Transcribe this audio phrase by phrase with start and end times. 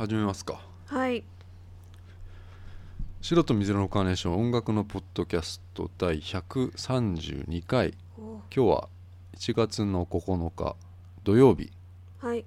[0.00, 0.62] 始めますか。
[0.86, 1.22] はい。
[3.20, 7.92] 白と水色のカーネーション音楽のポッドキャスト第132回。
[8.18, 8.40] お。
[8.50, 8.88] 今日は
[9.36, 10.74] 1月の9日
[11.22, 11.70] 土曜日。
[12.18, 12.46] はい。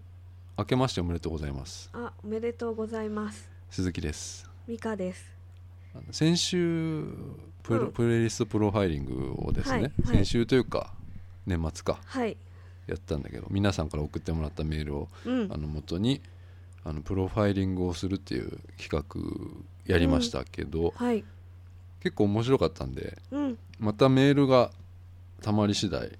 [0.57, 1.91] 明けましておめでとうございます。
[1.93, 3.47] あおめでとうございます。
[3.69, 4.49] 鈴木です。
[4.67, 5.23] ミカです。
[6.09, 7.05] 先週
[7.61, 7.91] プロ、うん。
[7.91, 9.93] プレイリストプロファイリングをですね、はいはい。
[10.07, 10.91] 先週というか
[11.45, 11.99] 年末か。
[12.03, 12.35] はい。
[12.87, 15.51] やったんだけど皆さんから送ってもらったメールをうん。
[15.53, 16.19] あの元に
[16.85, 19.03] あのプロファイリングをするっていう企画
[19.85, 21.23] やりましたけど、はい。
[22.01, 23.57] 結構面白かったんでうん。
[23.79, 24.71] またメールが
[25.41, 26.11] たまり次第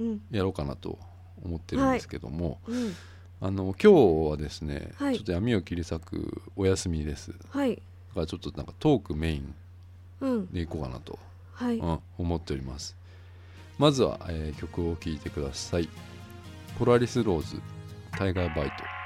[0.00, 0.20] うん。
[0.30, 0.98] やろうかなと
[1.44, 2.92] 思ってるんですけども、うん。
[3.40, 5.14] あの今日はですね、はい。
[5.16, 7.30] ちょっと闇を切り裂くお休みです。
[7.30, 7.76] だはい。
[8.14, 9.54] からちょっとなんかトークメイン
[10.20, 10.46] うん。
[10.52, 11.18] でいこうかなと、
[11.52, 11.78] はい。
[11.78, 12.96] うん、思っております。
[13.78, 15.88] まずは、えー曲を聴いてください。
[16.78, 17.60] ポラリスローズ
[18.12, 18.99] タイガーバイト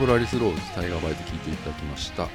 [0.00, 2.22] ポラリスローズタイガーバイト聴いていただきました。
[2.22, 2.30] うん。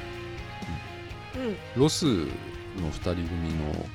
[1.75, 3.85] ロスの2人組の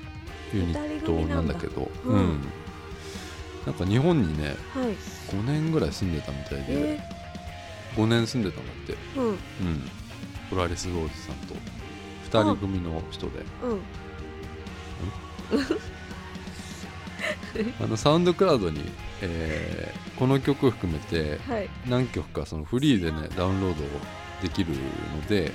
[0.53, 1.55] ユニットなんだ。
[1.55, 2.27] けど二人組なん。
[2.27, 2.41] だうん。
[3.67, 4.57] なんか日本にねはい。
[5.29, 7.01] 5年ぐらい住んでたみたいで、え
[7.95, 8.95] 5年住んでたんだって。
[8.95, 9.29] ー、うん。
[9.29, 9.39] うん。
[10.51, 11.55] ポラリスローズさんと
[12.39, 13.45] 2人組の人で。
[13.63, 13.81] うん。
[17.81, 18.83] あのサウンドクラウドに、
[19.23, 21.69] えーこの曲を含めてはい。
[21.89, 23.83] 何曲かそのフリーでねダウンロード
[24.43, 25.51] できるので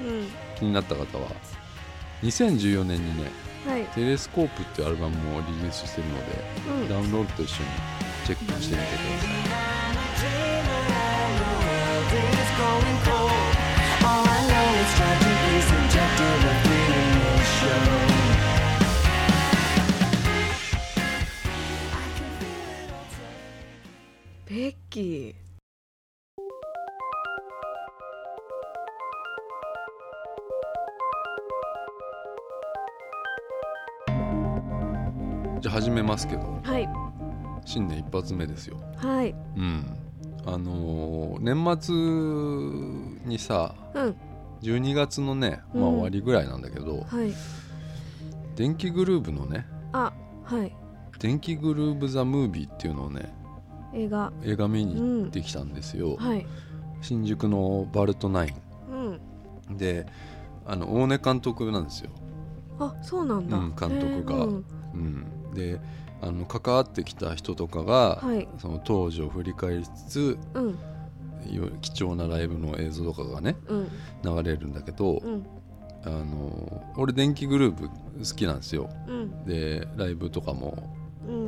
[0.00, 0.28] うん。
[0.58, 1.28] 気になった方は
[2.24, 3.30] 2014年にね
[3.66, 6.44] はい「テレスコープ」っていうアルバムもリリースしてるので
[6.82, 6.88] うん。
[6.88, 7.68] ダウンロードと一緒に
[8.26, 9.49] チェックしてみてください
[24.90, 25.34] キー
[35.60, 36.60] じゃあ始めますけど。
[36.64, 36.88] はい。
[37.64, 38.78] 新年一発目ですよ。
[38.96, 39.34] はい。
[39.56, 39.84] うん。
[40.44, 41.78] あのー年
[43.22, 44.16] 末にさうん。
[44.62, 45.94] 12月のね、まあ、うん。
[45.94, 47.32] 終わりぐらいなんだけど、はい。
[48.56, 50.12] 電気グルーヴのねあ
[50.44, 50.74] はい。
[51.20, 53.32] 電気グルーヴ・ザ・ムービーっていうのをね
[53.94, 54.32] 映画。
[54.42, 56.46] 映画見に行ってきたんですよ、はい。
[57.02, 58.54] 新宿のバルトナイ
[58.90, 59.20] うん。
[59.74, 60.06] ンで
[60.66, 62.10] あの大根監督なんですよ、
[62.78, 64.44] あそうなんだ、うん監督が。
[64.44, 64.64] うん。
[64.94, 65.80] うん、で
[66.22, 68.48] あの関わってきた人とかが、はい。
[68.58, 70.78] その当時を振り返りつつ、うん。
[71.50, 73.88] よ貴重なライブの映像とかがねうん。
[74.22, 75.46] 流れるんだけど、うん。
[76.04, 78.90] あの俺電気グループ好きなんですよ。
[79.06, 79.44] うん。
[79.44, 80.99] でライブとかもうん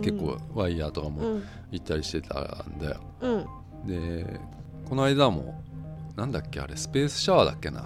[0.02, 3.46] 結構ワイヤーとかもうん行ったりしてたんだようん。
[3.86, 4.40] で
[4.88, 5.62] この間も
[6.16, 7.82] なんだっけあれスペースシャワーだっけな。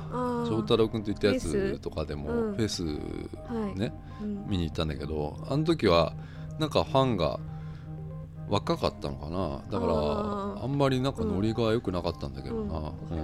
[0.49, 1.79] 翔太郎君と言ったやつス。
[1.79, 2.55] とかでもうん。
[2.57, 3.79] フェスはい。
[3.79, 4.47] ねうん。
[4.49, 6.13] 見に行ったんだけどあの時は
[6.59, 7.39] なんかファンが
[8.49, 9.63] 若かったのかな。
[9.71, 13.15] だからあんまりなんかノリが良くなかったんだけどな、う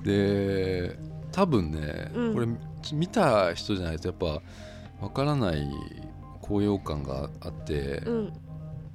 [0.00, 0.02] ん。
[0.04, 0.98] で
[1.32, 2.34] 多分ね、うん。
[2.34, 2.46] これ
[2.92, 4.40] 見た人じゃないとやっぱ
[5.00, 5.68] わからない
[6.48, 8.32] 高揚感があって、うん。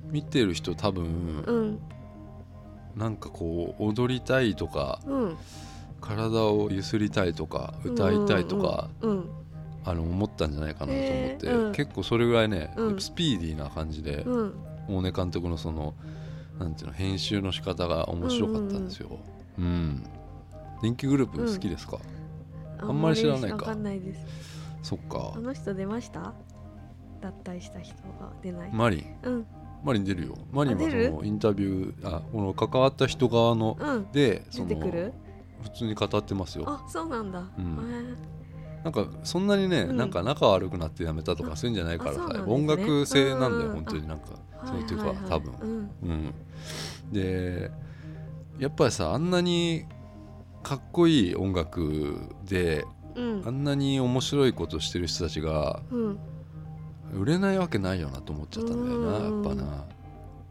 [0.09, 1.05] 見てる人多分、
[1.45, 1.79] うん。
[2.95, 5.37] なんかこう踊りたいとかうん。
[6.01, 9.29] 体をゆすりたいとか歌いたいとか、うん
[9.85, 11.71] あの思ったんじゃないかなと思って、へーうん。
[11.73, 12.99] 結構それぐらいね、うん。
[13.01, 14.53] スピーディーな感じで、うん。
[14.87, 15.93] 大根監督のその
[16.59, 19.17] なんていうの編集の仕方が面白かったんですよ。
[19.57, 20.03] うん
[20.81, 21.97] 電気グループ好きですか、
[22.79, 23.55] あんまり知らないか。
[23.55, 24.25] わかんないです。
[24.83, 25.33] そっか。
[25.35, 26.33] あの人出ました？
[27.23, 28.69] 脱退した人が出ない。
[28.73, 28.97] マリ？
[28.97, 29.45] ンうん。
[29.83, 30.37] マリン出るよ。
[30.51, 30.87] マリンはそ
[31.17, 34.11] のインタビューあこの関わった人側のうん。
[34.11, 35.13] でその出てくる？
[35.63, 36.65] 普通に語ってますよ。
[36.67, 37.39] あそうなんだ。
[37.39, 38.17] ん。
[38.83, 39.97] なんかそんなにね、うん。
[39.97, 42.39] なんか仲悪くなってやめたとかそういうんじゃないからさ、ね。
[42.45, 44.25] 音楽性なんだよ、うん本当になんか、
[44.65, 45.29] そういうか、はいはいはい。
[45.29, 45.89] 多分、うん。
[46.03, 46.33] うん、
[47.13, 47.71] で
[48.59, 49.85] やっぱりさあんなに
[50.61, 52.85] かっこいい音楽で
[53.15, 53.43] うん。
[53.45, 56.19] あんなに面白いことしてる人たちがうん
[57.13, 59.43] 売れないわけないよなと思っちゃったんだよな、うん。
[59.43, 59.61] やっぱ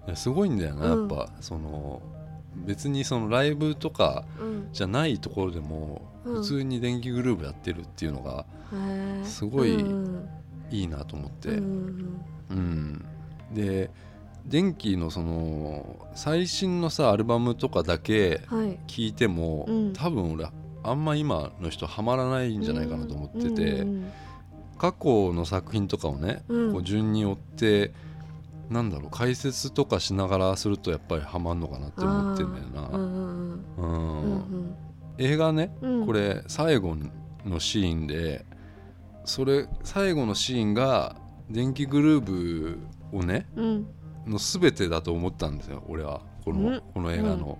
[0.08, 0.16] な。
[0.16, 2.02] すごいんだよなやっぱ、その
[2.56, 4.68] 別にそのライブとかうん。
[4.72, 6.34] じゃないところでもうん。
[6.36, 8.44] 普通に電気グループやってるっていうのが
[9.24, 10.28] すごいうん。
[10.70, 12.20] いいなと思って、うん
[12.50, 13.04] うん、
[13.52, 13.90] で
[14.46, 18.78] 電気のその最新のさアルバムとかだけはい。
[18.86, 19.92] 聞いても、うん。
[19.92, 20.46] 多分俺
[20.82, 24.10] あんま今の人ハマらないんじゃないかなと思ってて、うん
[24.82, 26.72] 過去の作品とかをね、うん。
[26.72, 27.92] こう順に追って
[28.68, 34.74] なんだろう解説とかしながらするとやっぱりハマんのかなって思ってんだよな、うんうん
[35.18, 36.06] 映画ね、うん。
[36.06, 36.96] これ最後
[37.44, 38.44] のシーンで
[39.24, 41.14] それ最後のシーンが
[41.48, 42.76] 電気グルー
[43.12, 43.86] ヴをねうん。
[44.26, 46.22] の全てだと思ったんですよ俺は。
[46.44, 46.82] この,、うん。
[46.92, 47.56] この映画の。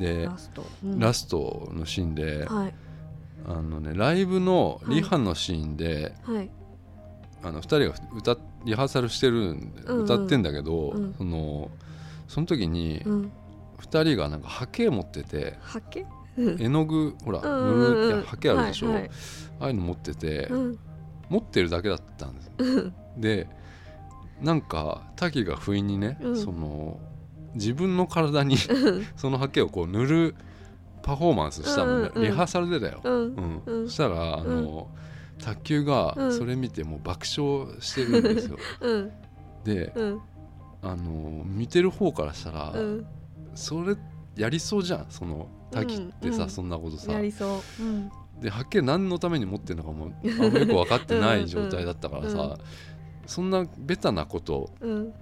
[0.00, 0.66] でラスト。
[0.84, 0.98] うん。
[0.98, 2.74] ラストのシーンで、はい
[3.48, 6.50] あのね、ライブのリハのシーンで、はい。
[7.42, 10.04] あの2人が歌リハーサルしてるんで、うんうん。
[10.04, 11.14] 歌ってんだけど、うん。
[11.16, 11.70] その
[12.26, 13.32] その時にうん。
[13.80, 16.06] 2人がなんかハケ持っててはけ
[16.36, 18.08] 絵の具ほらうんうんうん。
[18.08, 19.10] 塗るってハケあるでしょ、はいはい。
[19.60, 20.78] ああいうの持ってて、うん。
[21.28, 22.50] 持ってるだけだったんです
[23.16, 23.48] で
[24.40, 26.36] なんか滝が不意にね、うん。
[26.36, 26.98] その
[27.54, 28.56] 自分の体に
[29.16, 30.34] そのハケをこう塗る
[31.06, 33.88] パフォーマンスしたのね、うんリハーサルでだよ、うん。
[33.88, 34.88] したらあの、
[35.38, 36.36] 卓球がうん。
[36.36, 39.12] それ見てもう爆笑してるんですよ、 うん。
[39.62, 40.20] でうん。
[40.82, 43.06] あの見てる方からしたら、うん。
[43.54, 43.96] それ
[44.36, 45.06] やりそうじゃん。
[45.08, 46.50] その滝ってさ、うん。
[46.50, 47.12] そんなことさ。
[47.12, 47.82] やりそう。
[47.82, 48.10] うん。
[48.40, 52.58] ではっきり何のために持ってるのかもよく分かってない状態だったからさ、
[53.26, 55.12] そんなベタなことうん。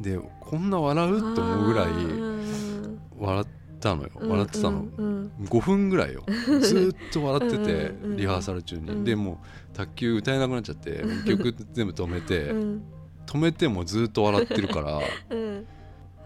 [0.00, 3.00] でこんな笑うと思うぐらいうん。
[3.18, 3.46] 笑っ
[3.78, 4.10] たのよ。
[4.16, 6.24] うん笑ってたの、うん5分ぐらいよ。
[6.60, 7.72] ずーっと笑ってて
[8.02, 9.04] うんうんリハーサル中に、うん。
[9.04, 9.40] でも
[9.72, 12.82] う卓球歌えなくなっちゃって 曲全部止めて、うん。
[13.26, 15.00] 止めてもずーっと笑ってるから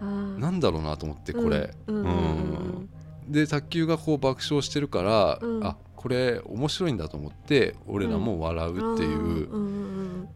[0.01, 0.39] うん。
[0.39, 2.89] なんだろうなと思ってこれ、うんうんうん
[3.29, 5.65] で卓球がこう爆笑してるから、うん。
[5.65, 9.61] あこれ面白いんだと思って俺らも笑うっていう、うん。
[9.61, 10.27] うん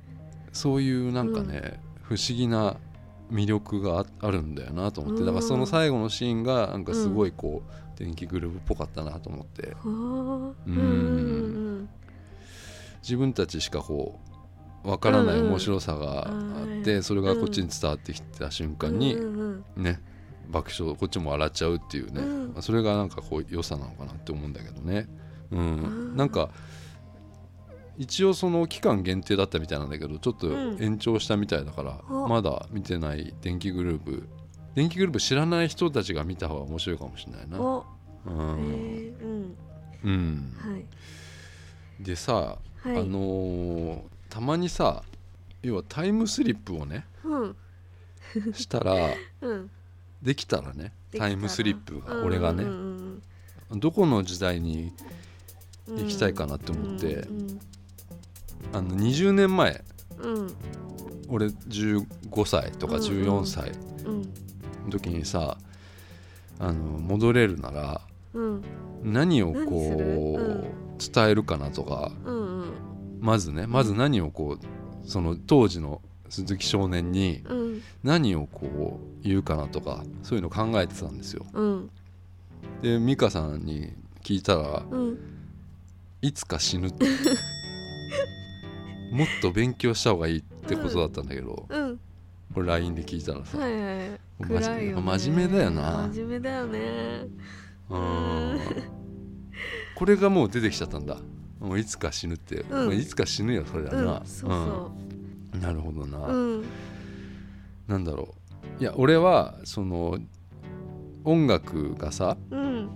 [0.53, 2.77] そういうなんかね、不思議な
[3.31, 5.21] 魅力がああるんだよなと思って。
[5.21, 5.25] うん。
[5.25, 9.75] だからその最後のシーンがなんかすごいこう、電気グループっぽかったなと思って。
[9.83, 9.89] う
[10.71, 11.89] ん。
[13.01, 14.19] 自分たちしかこ
[14.83, 19.99] うわからない面白さがあって、うんそれがこっちに伝わってきた瞬間に、うんうんね
[20.49, 22.61] 爆笑こっちも笑っちゃうっていうね、うん。
[22.61, 25.07] それがなんかこう良さなのかなって思うんだけどね、
[25.51, 25.59] うん。
[25.59, 25.63] う
[26.13, 26.49] んなんか
[27.97, 30.77] 一応その期間限定だったみたいなんだけどちょっとうん。
[30.81, 34.27] 延長したみたいだから、あまだ見てない電気グループ。
[34.75, 37.79] 電気グループ知らない人たちが見た方が面白いかもしれないな、お。
[37.79, 39.13] へうん。
[39.13, 39.55] えうん。
[40.03, 40.85] うん、はい。
[42.03, 42.91] でさ、はい。
[42.91, 45.03] あのーたまにさ
[45.63, 47.55] 要はタイムスリップをねうん。
[48.53, 48.93] したら
[49.41, 49.71] うん。
[50.21, 53.23] できたらねタイムスリップが俺がね、うん
[53.71, 54.93] どこの時代に
[55.87, 57.59] うん行きたいかなって思って、うん
[58.73, 59.83] あの20年前。
[60.19, 60.53] うん。
[61.29, 62.05] 俺15
[62.45, 63.71] 歳とか14歳。
[64.05, 64.21] うん。
[64.85, 65.57] の時にさ
[66.59, 68.01] あの戻れるなら
[68.33, 68.63] うん。
[69.03, 70.33] 何をこる？
[70.63, 70.75] う
[71.13, 72.11] 伝えるかなとか。
[73.19, 77.81] まずねまず何をこうその当時の鈴木少年にうん。
[78.03, 81.45] 何をこう言うかなとかそういうの考えてたんですよ。
[81.53, 81.89] うん。
[82.81, 83.91] で美香さんに
[84.23, 85.17] 聞いたらうん。
[86.21, 87.05] いつか死ぬって
[89.11, 91.99] もっと勉強した方がいいってことだったんだけど、うん。
[92.53, 93.83] これ LINE で聞いたらさ、はいはい。
[93.83, 96.09] ね、真面目だよな。
[96.13, 97.27] 真面目だよね。
[97.89, 98.59] うん。
[99.95, 101.17] これがもう出てきちゃったんだ。
[101.59, 102.97] もういつか死ぬって、うん。
[102.97, 104.91] いつか死ぬよそれだうんな、そうそ
[105.53, 105.57] う。
[105.57, 106.65] んなるほどな、ううん。
[107.87, 108.35] なんだろ
[108.79, 108.81] う。
[108.81, 110.19] いや俺はその
[111.23, 112.89] 音楽がさうん。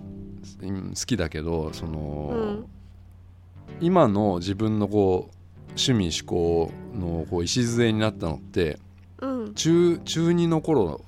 [0.60, 2.66] うん好きだけどその、うん。
[3.80, 5.36] 今の自分のこう
[5.76, 8.78] 趣味思考のこう礎になったのって
[9.20, 9.54] うん。
[9.54, 11.04] 中中2の頃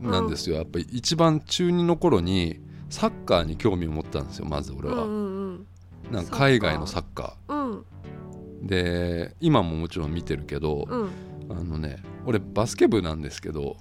[0.00, 5.14] なんですよ、やっぱり一番中2の頃にサッカーに興味を持ったんですよまず俺は、うんう
[5.54, 5.66] ん
[6.10, 7.84] なんか海外のサッカうん。
[8.64, 11.10] ーで今ももちろん見てるけど、うん。
[11.50, 13.76] あのね俺バスケ部なんですけど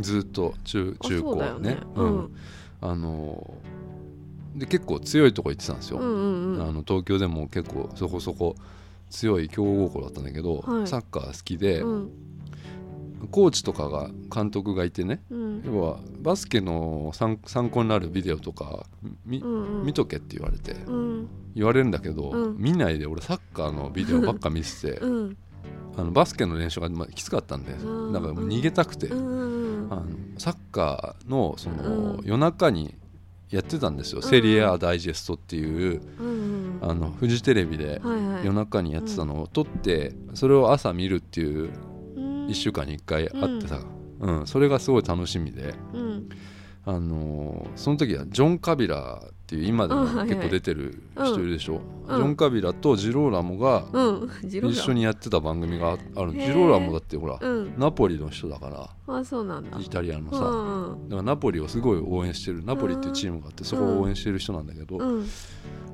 [0.00, 1.74] ずっと中あ中高ね。
[1.74, 1.78] ね。
[1.94, 2.04] うん。
[2.04, 2.36] うん。
[2.80, 3.54] あの
[4.54, 6.62] で結構強いとこ行ってたんですよ、うんうんうん。
[6.62, 8.56] あの東京でも結構そこそこ
[9.10, 10.86] 強い強豪校だったんだけど、はい。
[10.86, 12.10] サッカー好きで、うん。
[13.30, 15.62] コーチとかが監督がいてねうん。
[15.66, 18.86] 要はバスケの参参考になるビデオとか
[19.26, 19.86] み、うんうん。
[19.86, 21.28] 見とけって言われてうん。
[21.54, 22.56] 言われるんだけど、うん。
[22.58, 25.36] 見ないで俺サッカーのビデオばっか見てて うん。
[25.96, 30.04] あのバスケの練習がまあきつかったんで、うんだからもう逃げたくて、うんうんあの
[30.38, 32.94] サッカーのその、うん夜中に
[33.50, 38.00] やってたんですよ、んセリエ A ダイジェストっていううんあのフジテレビで
[38.44, 41.70] 夜中にやってたのを撮ってそれを朝見るっていう
[42.16, 42.46] うん。
[42.46, 43.80] 1週間に1回あってさ、
[44.20, 44.46] うん。
[44.46, 46.28] それがすごい楽しみで、うん。
[46.86, 52.16] あのーその時はジョン・カビラっていう今でも結構出てる人いるでしょ、うん。
[52.18, 53.86] ジョン・カビラとジローラモが
[54.44, 57.72] 一緒にやってた番組がああるジローラモだってほら、うん。
[57.78, 59.14] ナポリの人だから。
[59.14, 59.78] あそうなんだ。
[59.80, 60.40] イタリアのうさ、
[61.02, 65.26] んだからナポリをすごい応援してるナポリっていうチームがあってそこを応援してる人なんだけど、うん。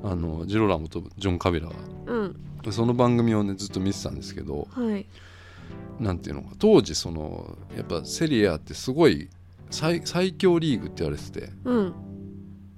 [0.02, 1.74] あのジローラモとジョン・カビラが。
[2.06, 2.36] うん。
[2.72, 5.06] その番組をねずっと見てたんですけどはい。
[6.00, 9.28] なんていうのか当時そのやっぱセリエ A ってすごい
[9.70, 11.94] 最最強リーグって言われててうん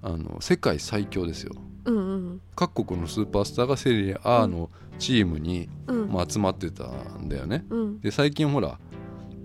[0.07, 1.53] あの世界最強ですよ。
[1.85, 2.41] うんうん。
[2.55, 4.71] 各国のスーパースターがセリエ A の
[5.01, 6.13] チームに、うん。
[6.13, 6.85] まあ、集まってた
[7.19, 7.65] んだよね。
[7.71, 8.01] うん。
[8.01, 8.79] で最近ほら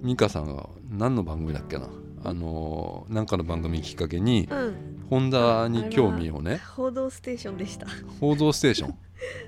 [0.03, 1.89] 美香さんが何の番組だっけな。
[2.23, 4.75] あのーなんかの番組きっかけにうん。
[5.09, 6.61] ホンダに興味をね。
[6.75, 7.87] 報道ステーションでした
[8.21, 8.95] 「報道ステーション」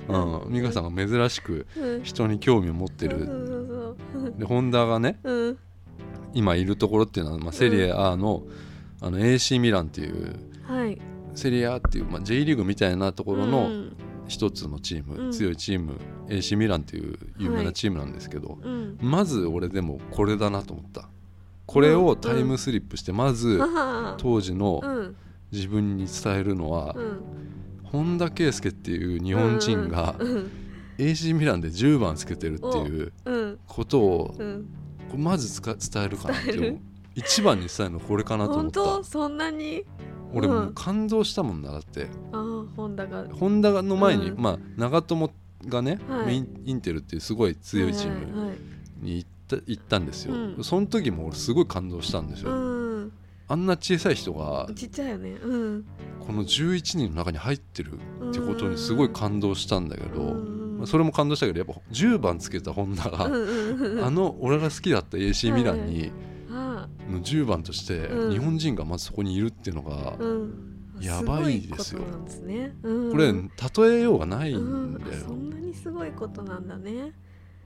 [0.45, 2.03] うん、美香さんが珍しくうん。
[2.03, 3.95] 人に興味を持ってる。
[4.37, 5.19] でホンダがね
[6.33, 8.43] 今いるところっていうのは、まあ、セリエ A の,、
[9.03, 10.99] あの AC ミランっていうはい。
[11.35, 13.95] セリエ A っていう、まあ、J リーグみたいなところうのん。
[14.27, 15.31] 一つのチーム、うん。
[15.33, 18.97] 強いチーム AC ミランっていう有名はないチームなんですけど、うん。
[19.01, 21.09] まず俺でもこれだなと思った。
[21.65, 25.15] これをタイムスリップしてまずは当時のうん。
[25.51, 27.19] 自分に伝えるのはうん。
[27.83, 30.51] 本田圭佑っていう日本人がうん。
[30.97, 33.59] AC ミランで10番つけてるっていううん。
[33.67, 34.65] ことをうん。
[35.17, 36.79] まず伝えるかなって思う
[37.15, 38.79] 一番に伝えるのこれかなと思本った。
[38.79, 39.03] 当？
[39.03, 39.83] そんなに？
[40.33, 42.07] 俺もううん感動したもんなだって。
[42.31, 43.25] ああ本田が。
[43.31, 44.41] ホンダの前に、うん。
[44.41, 45.31] まあ長友
[45.67, 46.25] がね、はい。
[46.25, 48.57] メインインテルっていうすごい強いチームはいはい
[49.01, 50.63] に行った行ったんですよ、うん。
[50.63, 53.11] その時も俺すごい感動したんですよ、うん。
[53.47, 55.31] あんな小さい人がちっちゃいよね。
[55.43, 55.85] うん。
[56.25, 66.32] この11人の中に入ってるってことにすごい感動したんだけど、うんまあそれも感動したけどやっぱ10番つけたホンダが、うんうんうんあの俺が好きだった AC ミランにあ
[67.09, 68.31] の10番としてうん。
[68.31, 70.17] 日本人がまずそこにいるっていうのが
[70.99, 72.01] やばいですよ。
[72.01, 75.21] これ例えようがないんだよ、うん。
[75.21, 77.13] そんなにすごいことなんだね。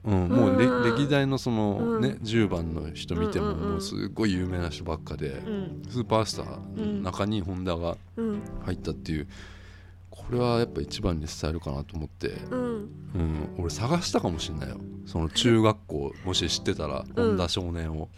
[0.03, 0.95] うん、もうれうん。
[0.95, 2.15] 歴代のその、ねうん。
[2.23, 5.81] 10番の人見てももうすごい有名な人ばっかで、うん。
[5.89, 8.41] スーパースターの中にホンダがうん。
[8.65, 9.27] 入ったっていう
[10.09, 12.89] これはやっぱ一番に伝えるかなと思って、うん。
[13.15, 14.77] うん、俺探したかもしんないよ。
[15.05, 17.27] その中学校もし知ってたらうん。
[17.29, 18.09] 本田少年を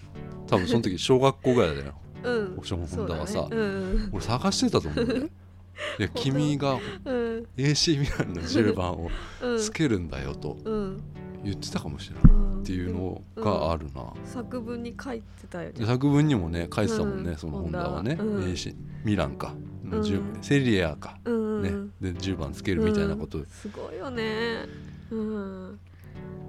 [0.50, 1.94] 多分その時小学校ぐらいだよ。
[2.24, 2.54] うん。
[2.58, 3.48] オプションホンダはさね。
[3.52, 4.10] うん。
[4.14, 5.24] 俺探してたと思うんだよ。
[5.98, 7.46] いや君がうん。
[7.56, 9.10] AC ミランの10番を
[9.42, 9.58] うん。
[9.58, 11.02] つけるんだよとうん。
[11.44, 17.38] 言ってたかもしれないうんっていうのがあるな、作文に書いてたよでね作文にもね書いてたもんね、うん。
[17.38, 18.76] そのホンダはね、AC
[19.06, 19.54] ミランか、
[19.86, 20.44] の10うん。
[20.44, 21.70] セリエ A か、うんね。
[22.02, 24.66] で10番つけるみたいなこと、いすごいよね。
[25.12, 25.80] うん。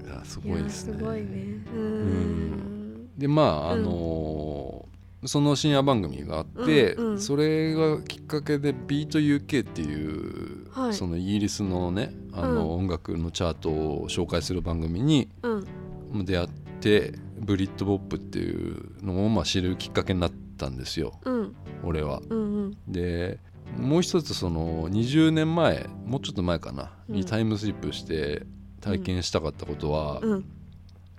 [0.09, 0.93] やすごいですね。
[0.95, 1.65] やすごいね。
[1.73, 2.80] うん
[3.21, 4.91] でまああのー
[5.27, 7.21] その深夜番組があって、うんうん。
[7.21, 10.95] それがきっかけで「BeatUK」っていう、はい。
[10.95, 12.85] そのイギリスのねあの、うん。
[12.85, 16.25] 音楽のチャートを紹介する番組にうん。
[16.25, 16.49] 出会っ
[16.81, 21.13] てブリッド・ボップっていうのをまあ知るきっかけになったんですよ。
[21.27, 21.55] うん。
[21.85, 22.23] 俺は。
[22.31, 22.77] うんうん。
[22.89, 23.39] で
[23.77, 27.17] もう一つその20年前もうちょっと前かな、うん。
[27.17, 28.47] にタイムスリップして
[28.81, 30.45] 体験したかったことは、うん。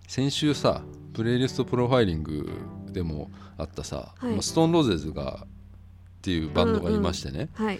[0.07, 0.81] 先週さ
[1.13, 2.49] プレイリストプロファイリング
[2.91, 4.31] でもあったさ、はい。
[4.33, 5.47] まあストーンローゼズがっ
[6.21, 7.79] ていうバンドがいましてね、はい。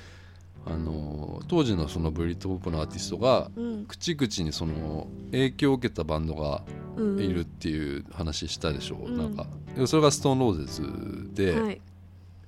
[0.66, 3.86] あの当時のそのブリッドポップのアーティストがうん。
[3.86, 6.64] 口々にその影響を受けたバンドが
[6.98, 9.10] うんいるっていう話したでしょ、う。
[9.10, 9.18] ん。
[9.18, 11.82] なんかでそれがストーンローゼズで、はい。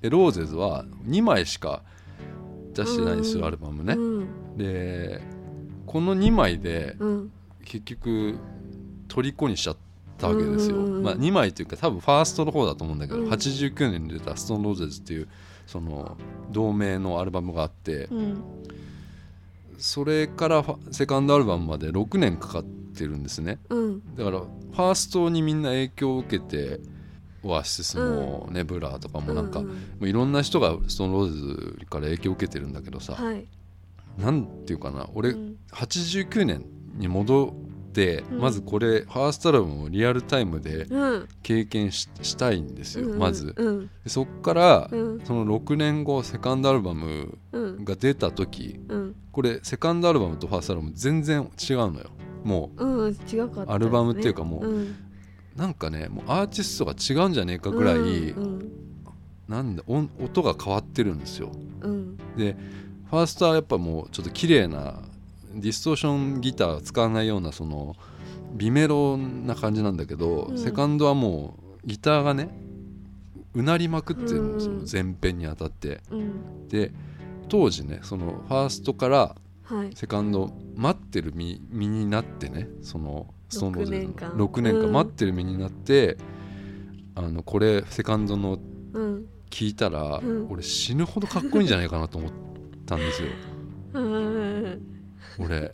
[0.02, 1.82] でローゼズは2枚しか
[2.74, 4.58] 出してないんですよ、うんアルバムね、うん。
[4.58, 5.22] で
[5.86, 7.32] この2枚でうん。
[7.64, 8.38] 結局
[9.08, 9.78] 虜にしちゃっ
[10.24, 13.30] たわけですよ、まあ、2枚というか多分ファーストの方だと思うんだけど、うん。
[13.30, 15.28] 89年に出た「ストーンローゼズっていう
[15.68, 16.18] その
[16.52, 18.44] 同名のアルバムがあってうん。
[19.78, 23.60] それからセカンドアルバムまで6年かかってるんですね。
[23.70, 24.16] うん。
[24.16, 26.80] だからファーストにみんな影響を受けて
[27.44, 33.46] オアシスもネブラとかもなんか、うもういろんな人がストーンローゼズから影響を受けてるんだけどさ、はい。
[34.18, 35.58] なんていうかな俺、うん。
[35.74, 36.66] 89年
[36.96, 37.54] に戻
[38.40, 41.28] まずこれファーストアルバムをリアルタイムでうん。
[41.42, 43.56] 経験ししたいんですよ、うんまず。
[44.08, 45.22] そっから、うん。
[45.24, 47.86] その6年後セカンドアルバムうん。
[47.86, 49.16] が出た時うん。
[49.32, 52.10] これセカンドアルバムとファーストアルバム全然違うのよ。
[52.44, 53.16] もう
[53.68, 54.88] アルバムっていうかもうう
[55.56, 58.72] なんかねもうアーティストが違うんじゃねえかぐらい、うん
[59.48, 61.52] なんだ音音が変わってるんですよ。
[61.82, 62.18] うん。
[62.38, 62.56] で
[63.10, 65.02] ファーストはやっぱもうちょっと綺麗な
[65.54, 67.96] ディストーションギターを使わないようなその
[68.54, 70.58] ビメロな感じなんだけど、うん。
[70.58, 72.50] セカンドはもうギターがね
[73.54, 74.76] うなりまくってるんですよ、う
[75.10, 75.12] ん。
[75.12, 76.02] 前編にあたって。
[76.12, 76.68] うん。
[76.68, 76.92] で
[77.50, 79.96] 当時ねそのファーストからはい。
[79.96, 84.92] セカンド待ってる身身になってねそのストーンローゼズの6年間6年間うん。
[84.94, 86.18] 待ってる身になって、
[87.16, 88.60] あのこれセカンドの
[88.94, 89.26] うん。
[89.50, 90.48] 聞いたら、うん。
[90.50, 92.32] 俺死ぬほどかっこいいんじゃないかなと思っ
[92.88, 93.30] たんですよ。
[93.94, 95.03] うん
[95.40, 95.72] 俺。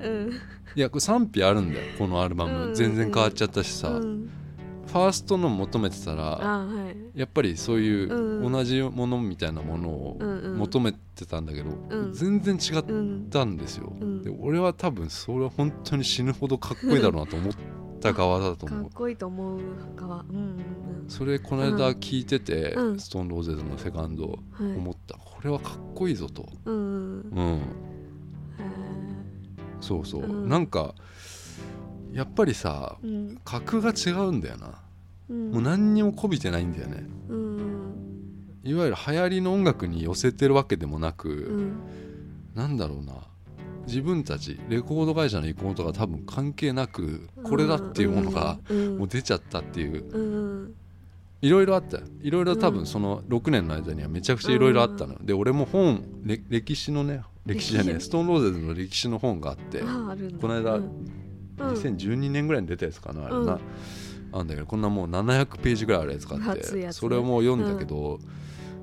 [0.00, 0.32] うん。
[0.74, 4.30] いやこれ賛否あるんだよこのアルバム、うん全然変わっちゃったしさ、うん。
[4.86, 7.18] ファーストの求めてたらあはい。
[7.18, 10.58] やっぱりそういううん同じものみたいなものをうんうん。
[10.58, 12.12] 求めてたんだけど、うん。
[12.12, 14.22] 全然違っうんたんですよ、うん。
[14.22, 17.52] で俺は多分それは本当に死ぬほどかっこいいだろうなと思っ
[18.00, 18.86] た側だとか思う。
[18.88, 19.60] っこいいと思う
[19.96, 20.24] 側。
[20.28, 20.56] うんうん
[21.08, 22.98] それこの間聞いてて、うん。
[23.00, 26.48] ストーンローゼズのセカンドうんはい思った、これはかっこいいぞと。
[26.64, 27.58] うんうん。
[27.58, 27.60] へ
[29.82, 30.48] そうそう、うん。
[30.48, 30.94] なんか
[32.12, 33.40] やっぱりさーうん。
[33.44, 34.78] 格が違うんだよな、
[35.28, 35.50] うん。
[35.50, 37.04] もう何にもこびてないんだよね。
[37.28, 37.92] うん。
[38.64, 41.72] いわゆる流行りの音楽に寄せてるわけでもなく、うん。
[42.54, 43.14] なんだろうな。
[43.86, 48.98] 自分たちレコード会社の意向とか多分関係なくこれだっていうものがうん。
[48.98, 50.04] もう出ちゃったっていう。
[50.16, 50.74] うん。
[51.40, 52.04] いろいろあったよ。
[52.20, 52.74] いろいろ多うん。
[52.74, 60.82] 分その6年の間にはめちゃくちゃいろいろあったの、で俺も本れ歴史のね歴史じゃねストーンローゼズの歴史の本があってこの間うん。
[61.58, 61.72] うん。
[61.72, 63.60] 2012年ぐらいに出たやつかなあれな、うん
[64.34, 66.92] あんだけどこんなもう700ページぐらいあるやつがあってね。
[66.92, 68.18] それをもう読んだけど、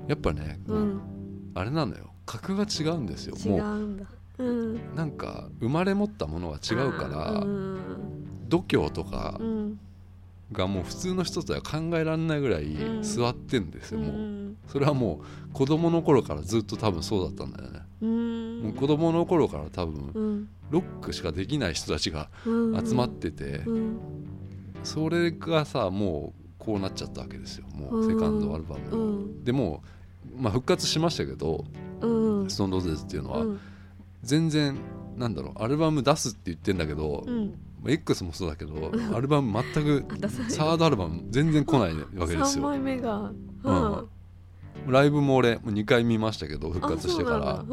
[0.08, 1.02] やっぱね、もううん。
[1.56, 2.12] あれなのよ。
[2.28, 3.36] 格が違うんですよ。
[3.44, 3.60] 違もう
[4.38, 7.80] うんうなんか生まれ持ったものが違うから、うん。
[8.48, 9.80] 度胸とかうん。
[10.52, 13.02] がもう普通の人とは考えられないぐらいうん。
[13.02, 18.62] 座ってんですうよ、もうんそれはもう子供の頃からずっと多分そうだったんだよね、うん。
[18.64, 20.50] もう子供の頃から多分うん。
[20.70, 22.88] ロックしかできない人たちがうん。
[22.88, 24.00] 集まってて、うん。
[24.84, 27.66] それがさもうこうなっちゃったわけですよ。
[27.74, 29.44] もうセカンドアルバム、うん。
[29.44, 29.84] でも
[30.38, 31.66] う、まあ、復活しましたけど
[32.02, 32.50] うん。
[32.50, 33.60] ストーンローゼズっていうのは、うん。
[34.24, 34.78] 全然
[35.18, 37.48] なんだろうアルバム出すって言ってんだけど、うん。
[37.82, 40.06] まあ X もそうだけどアルバム全く
[40.50, 43.32] サードアルバム全然来ないわけです三よ枚目が。
[43.64, 44.10] うん
[44.88, 47.66] ライブも俺もう2回見ましたけど復活してから。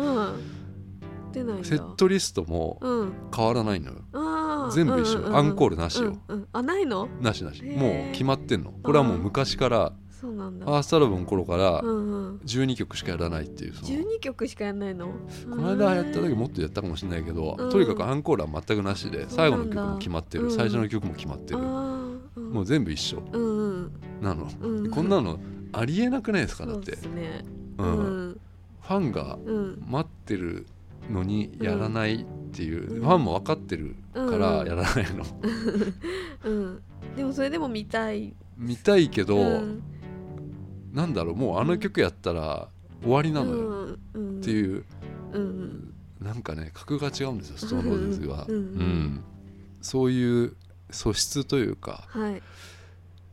[1.64, 3.12] セットリストもうん。
[3.34, 3.98] 変わらないのよ。
[4.14, 4.74] あー。
[4.74, 5.18] 全部一緒。
[5.18, 6.18] うんうんうんアンコールなしよ。
[6.28, 6.48] うんうん。
[6.52, 7.08] あないの？
[7.20, 7.62] なしなし。
[7.62, 8.72] もう決まってんの。
[8.82, 9.92] これはもう昔から。
[10.18, 10.64] そうなんだ。
[10.64, 12.38] ファーストアルバムの頃からうんうん。
[12.38, 13.88] 12曲しかやらないっていうその。
[13.88, 15.08] 12曲しかやんないの？
[15.08, 15.12] こ
[15.56, 17.70] の間やった時もっとやったかもしれないけど、うん。
[17.70, 20.50] とにかくアンコールは全くなしで最後の曲も決まってる、うん。
[20.50, 23.22] 最初の曲も決まってる、もう全部一緒。
[23.30, 23.92] うんうん。
[24.22, 24.90] なの、うん。
[24.90, 25.38] こんなの
[25.78, 26.66] ありえなくないですか？
[26.66, 27.44] だってね。
[27.78, 28.30] ううん。
[28.30, 28.40] ん。
[28.80, 29.84] ファンがうん。
[29.86, 30.66] 待ってる
[31.10, 33.00] のにやらないっていう、うん。
[33.02, 35.24] ファンも分かってるからやらないの、
[36.44, 36.82] うん。
[37.16, 38.34] でもそれでも見たい。
[38.56, 39.82] 見たいけど、うん。
[40.92, 42.68] なんだろうもうあの曲やったら
[43.02, 43.98] 終わりなのよ、うん。
[44.14, 44.84] うん、っていう。
[45.32, 45.92] うん。
[46.20, 48.54] なんかね格が違うんですよストーンローゼズは、うん。
[48.54, 49.24] うん。
[49.82, 50.56] そういう
[50.90, 52.42] 素質というかはい、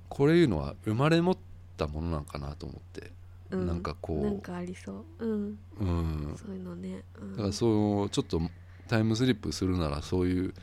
[0.10, 1.38] これいうのは生まれ持っ
[1.78, 3.12] たものなんかなと思って、
[3.52, 4.24] うん、なんかこう。
[4.24, 5.26] なんかありそう。
[5.26, 5.60] うん。
[5.80, 8.42] うん、そういうのね、うん、だからそのちょっと
[8.88, 10.54] タイムスリップするならそういう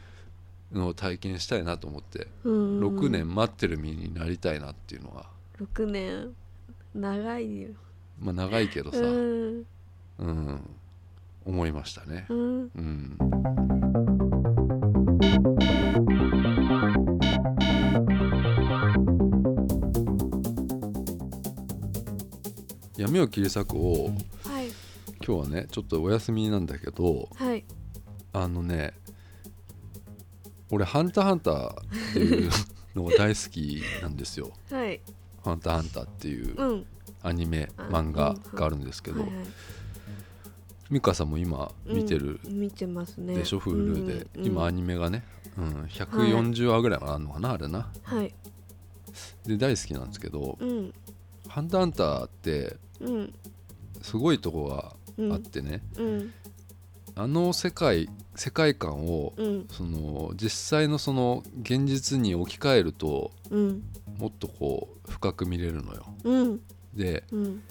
[0.73, 5.27] のを体験したいなと思って、うん6年待ってる身になりたいなっていうのは。
[5.61, 6.35] 6年。
[6.95, 7.69] 長いよ。
[8.19, 9.67] まあ長いけどさ、うん。
[10.19, 10.71] うん、
[11.45, 12.27] 思いましたね。
[12.29, 12.71] うん
[23.01, 24.11] 闇を切り裂くを
[24.45, 24.69] はい。
[25.27, 27.65] 今日はねちょっとお休みなんだけどはい。
[28.33, 28.93] あのね
[30.71, 32.51] 俺「ハンターハンター」っていう
[32.95, 34.53] のが大好きなんですよ。
[34.71, 35.01] はい。
[35.43, 36.87] ハンターハンターっていううん。
[37.23, 39.45] アニメあ漫画があるんですけどはいはい。
[40.91, 43.35] 美香さんも今見てるうん見てますね。
[43.35, 44.27] でしょ？Hulu で。
[44.37, 44.47] うん。
[44.47, 45.25] 今アニメがね
[45.57, 47.53] うん140話ぐらいあるのかな？
[47.53, 47.91] あれな。
[48.03, 48.35] はい。
[49.47, 50.93] で大好きなんですけどうん
[51.49, 52.79] 「ハンターハンター」ってうん
[54.03, 55.83] すごいとこがうんあってね。
[55.97, 56.33] うん。
[57.17, 63.83] あの世界世界観をうんその実際のその現実に置き換えるとうん
[64.19, 66.07] もっとこう深く見れるのよ。
[66.25, 66.61] うん。
[66.95, 67.63] でうん。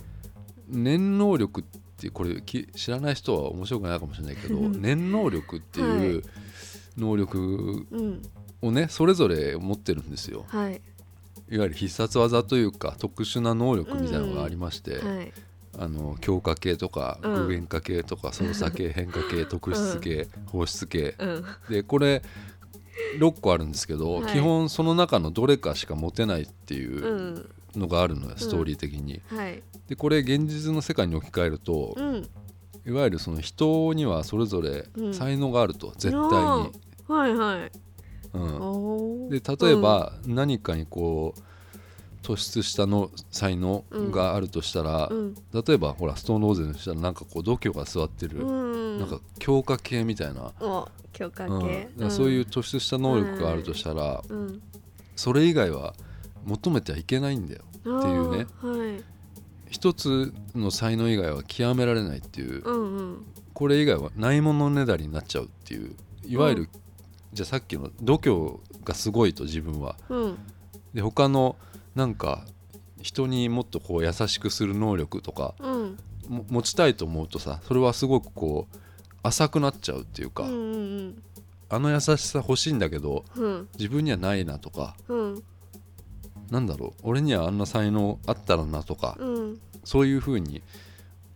[0.68, 1.64] 念能力っ
[1.98, 6.24] てこれき知らない人は面白くないかもしれないけど念能力っていうはい。
[6.98, 8.22] 能力うん
[8.62, 10.46] をねそれぞれ持ってるんですよ。
[10.50, 10.82] はい
[11.52, 15.34] いわゆる必殺技というか特殊な能力みたいなのがありまして、はい。
[15.78, 17.48] あの強化系とかうん。
[17.48, 21.16] 具現化系とか操作系変化系特質系放出系。
[21.18, 21.46] うん。
[21.70, 22.22] でこれ
[23.20, 24.34] 6個あるんですけど、はい。
[24.34, 27.50] 基本その中のどれかしか持てないっていううん。
[27.76, 29.22] のがあるのよ、ストーリー的に。
[29.28, 29.62] はい。
[29.88, 32.28] でこれ現実の世界に置き換えると、うん。
[32.86, 35.14] いわゆるその人にはそれぞれうん。
[35.14, 36.72] 才能があると、絶対に。
[37.08, 37.89] はいはい
[38.34, 41.42] うん、で例えば何かにこう
[42.22, 45.36] 突出したの才能があるとしたら、うん。
[45.54, 49.00] 例えばほらストーンローゼにしたらなんかこう度胸が座ってる、うん。
[49.00, 51.68] なんか強化系みたいな、お強化うん。
[51.68, 54.62] 系だからそういう突出した能力があるとしたら、うん。
[55.16, 55.94] それ以外は
[56.46, 58.46] 求めてはいけないんだよっていうね。
[58.62, 59.04] はい。
[59.70, 63.26] 一つの才能以外は極められないっていう、うんうん。
[63.54, 65.96] これ以外はないものねだりになっちゃうっていう。
[66.26, 66.70] いわゆる、うん
[67.34, 69.96] じゃあさっきの度胸がすごいと自分は。
[70.10, 70.38] うん。
[70.94, 71.56] で他の
[71.96, 72.46] なんか
[73.02, 75.98] 人にもっとこう優しくする能力とかうん。
[76.28, 78.78] も持ちたいと思うとさそれはすごくこう
[79.24, 80.78] 浅くなっちゃうっていうか、うんう
[81.10, 81.24] ん
[81.72, 83.68] あの優しさ欲しいんだけどうん。
[83.78, 85.44] 自分にはないなとかうん。
[86.50, 89.60] なんだろう俺にはあんな才能あったらなとか、うん。
[89.84, 90.64] そういうふうに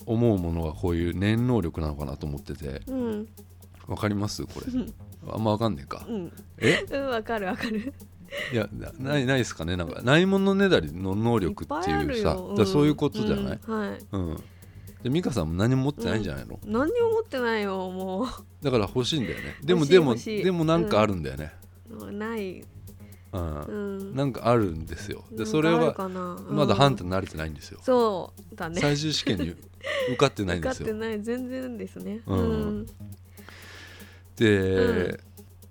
[0.07, 2.81] 思うものがこういう念能力なのかなと思ってて。
[2.87, 3.29] うん。
[3.87, 4.43] わかります？
[4.45, 4.67] これ
[5.29, 6.05] あんまわかんねえか。
[6.07, 6.31] うん。
[6.59, 6.85] え？
[6.91, 7.93] うんわかるわかる。
[8.51, 9.77] いやなないないですかね。
[9.77, 12.23] なんかないものねだりの能力っていうさるよ。
[12.23, 13.99] だからそういうことじゃない、うんはい。
[14.11, 14.43] うん。
[15.03, 18.25] で美香さんも何も持ってないんじゃないの、何にも持ってないよも
[18.61, 19.55] だから欲しいんだよね。
[19.61, 21.51] でもでもでもなんかあるんだよね、
[21.89, 22.63] うない。
[23.33, 23.61] うん。
[23.61, 24.15] うん。
[24.15, 25.25] なんかあるんですよ。
[25.31, 25.93] でそれは
[26.49, 28.79] まだハンターー慣れてないんですよ、そうだね。
[28.79, 29.49] 最終試験に
[30.07, 31.21] 受かってないん 受かってですよない。
[31.21, 32.21] 全然ですね。
[32.25, 32.85] うん
[34.39, 35.19] うん。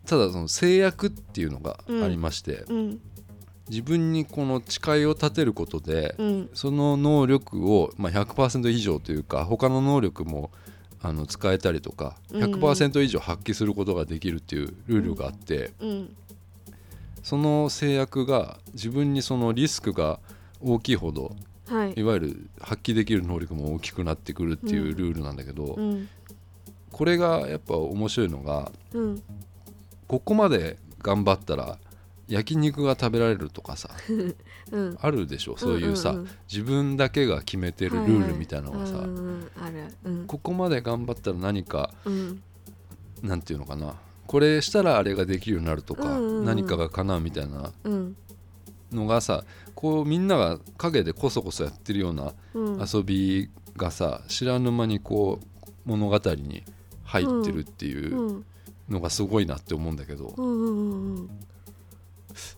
[0.06, 3.00] ただその制約っていうのがありまして、うん。
[3.68, 6.50] 自分にこの誓いを立てることで、うん。
[6.54, 10.50] その能力を、まあ、100%以上というか他の能力も
[11.00, 12.42] あの使えたりとかうん。
[12.42, 16.16] 100%以上発揮することができるっていうルールがあって、うん。
[17.22, 20.18] その制約が自分にそのリスクが
[20.60, 21.36] 大きいほど
[21.68, 21.94] はい。
[21.96, 26.08] いわゆる発揮できる能力も大きくなってくるっていうルールなんだけど、うん
[27.02, 29.22] これがやっぱ面白いのがうん。
[30.06, 31.76] ここまで頑張ったら
[32.28, 33.90] 焼肉が食べられるとかさ
[34.70, 34.96] うん。
[35.02, 35.56] あるでしょ？
[35.56, 36.28] そういうさ、んんん。
[36.48, 39.06] 自分だけが決めてるルールみたいなのがさ、はい
[39.74, 40.26] はいうん。
[40.28, 42.40] ここまで頑張ったら何かうん。
[43.20, 43.96] なんていうのかな？
[44.28, 46.44] これしたらあれができるようになるとか、うんうんうん。
[46.44, 48.16] 何かが叶うみたいなうん。
[48.92, 49.42] のがさ
[49.74, 52.80] こうみんなが陰でこそこそやってるようなうん。
[52.80, 55.46] 遊びがさ知らぬ間にこう
[55.84, 56.62] 物語に
[57.12, 58.44] 入ってるっていううん。
[58.88, 61.30] のがすごいなって思うんだけど、うんうんうん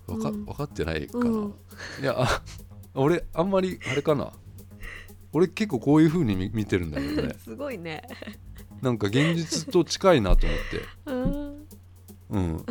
[0.06, 0.44] わかうん。
[0.44, 1.54] 分かってないかな、うん。
[2.00, 2.42] いやあ
[2.94, 4.32] 俺あんまりあれかな。
[5.32, 7.36] 俺結構こういう風に見見てるんだけどね。
[7.42, 8.02] すごいね。
[8.80, 11.54] なんか現実と近いなと思って。
[12.30, 12.64] うん。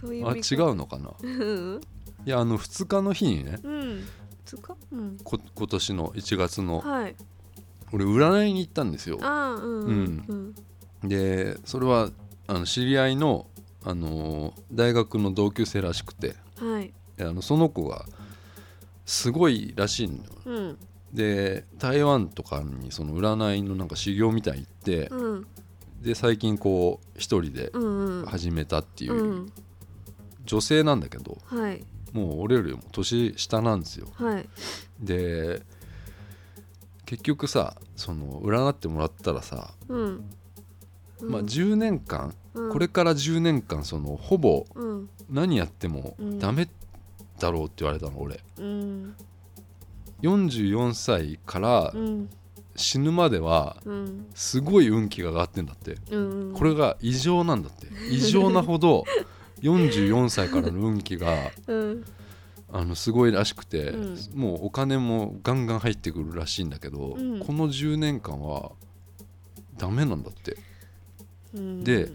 [0.00, 0.38] そういうあ違
[0.70, 1.14] うのかな。
[1.22, 1.80] うん
[2.24, 3.58] いやあの2日の日にね。
[3.62, 4.04] うん。
[5.24, 7.16] 今年の1月のはい
[7.92, 9.18] 俺占いに行ったんですよ。
[9.22, 10.54] ああうんうん
[11.08, 12.10] でそれは
[12.46, 13.46] あの知り合いの、
[13.84, 16.36] あの大学の同級生らしくて。
[16.60, 16.92] うんはい。
[17.20, 18.04] あのその子が
[19.04, 20.22] すごいらしいのよ。
[20.44, 20.78] うん。
[21.12, 25.46] で台湾とかにその占いのなんか修行みたいに行ってうん。
[26.00, 28.26] で最近こう一人でうんうん。
[28.26, 29.52] 始めたっていううん。
[30.44, 31.84] 女性なんだけどはい。
[32.12, 34.08] もう俺よりも年下なんですよ。
[34.14, 34.48] はい。
[35.00, 35.62] で
[37.12, 40.24] 結局さその占ってもらったらさ、うん。
[41.20, 42.72] まあ、10年間、うん。
[42.72, 45.10] これから10年間そのほぼうん。
[45.28, 46.38] 何やってもうん。
[46.38, 46.70] ダメ
[47.38, 48.40] だろうって言われたの俺。
[48.58, 49.14] うん。
[50.22, 52.30] 44歳からうん。
[52.76, 54.26] 死ぬまではうん。
[54.34, 55.96] すごい運気が上がってんだって。
[56.10, 57.88] うんこれが異常なんだって。
[58.10, 59.04] 異常なほど
[59.60, 61.30] 44歳からの運気が
[61.66, 62.04] うん
[62.74, 64.18] あのすごいらしくて、うん。
[64.34, 67.40] もうお金もガンガン入ってくるらしいんだけど、うん。
[67.40, 68.72] この10年間は
[69.76, 70.56] ダメなんだって。
[71.54, 71.84] うん。
[71.84, 72.10] で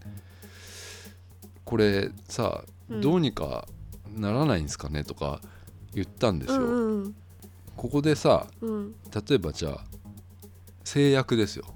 [1.64, 3.00] これさ、うん。
[3.00, 3.68] どうにか
[4.16, 5.40] ならないんですかねとか
[5.94, 7.14] 言ったんですよ、うんうん。
[7.76, 8.94] ここでさうん。
[9.14, 9.84] 例えばじゃあ
[10.82, 11.66] 制約ですよ。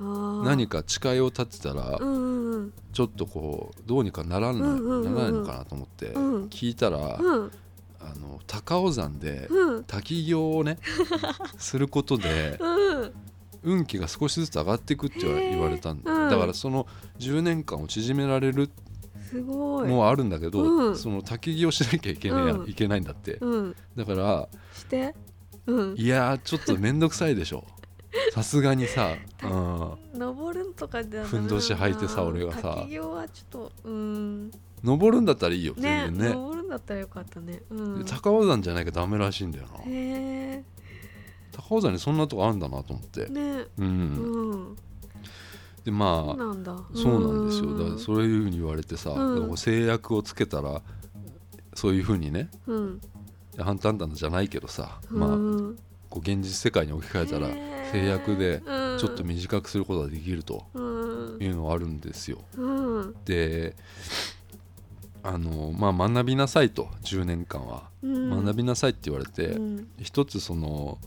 [0.00, 2.47] 何か誓いを立てたらうんうんうん
[2.92, 6.44] ちょっとこうどうにかならない,、ならないのかなと思ってうん。
[6.46, 7.50] 聞いたら、うん。
[8.00, 9.84] あの高尾山でうん。
[9.84, 10.78] 滝行をね
[11.58, 13.12] することでうん。
[13.62, 16.86] 運気が少しずつ上がっていくって言われたんだ、からその
[17.18, 18.70] 10年間を縮められる
[19.28, 19.88] すごい。
[19.88, 20.96] のはあるんだけど、うん。
[20.96, 22.70] その滝行しなきゃいけない,、うん。
[22.70, 23.38] いけないんだって。
[23.40, 23.76] うん。
[23.96, 25.14] だからして。
[25.66, 25.94] うん。
[25.96, 27.64] いやーちょっと面倒くさいでしょ
[28.32, 32.76] さすがにさ、うん、登るんとかじゃふんどし履いてさ俺がさ。
[32.82, 34.50] 滝行はちょっとうん。
[34.82, 36.34] 登るんだったらいいよね全然ね。
[36.34, 37.62] 登るんだったらよかったね。
[37.70, 38.04] うん。
[38.04, 39.80] で高尾山じゃないかダメらしいんだよな。
[39.86, 40.64] へ
[41.52, 43.26] 高尾山にそんなとこあるんだなと思って。
[43.28, 43.66] えね。
[43.78, 44.74] うん、うん。
[44.74, 44.80] で
[45.86, 46.76] そうまあなんだ。
[46.94, 47.78] そうなんですよ。
[47.78, 49.56] だからそういうふうに言われてさ、うん。
[49.56, 50.82] 制約をつけたら
[51.74, 52.50] そういうふうにね。
[52.66, 53.00] うん。
[53.58, 55.30] ハンタンタンじゃないけどさ、まあ。
[55.30, 55.78] うん
[56.10, 57.48] こう現実世界に置き換えたら
[57.92, 58.98] 制約でうん。
[58.98, 61.38] ちょっと短くすることができるとうん。
[61.40, 62.38] いうのがあるんですよ。
[62.56, 63.14] うん。
[63.24, 63.76] で
[65.22, 68.44] あのまあ学びなさいと10年間は、うん。
[68.44, 69.88] 学びなさいって言われて、うん。
[70.00, 70.98] 一つその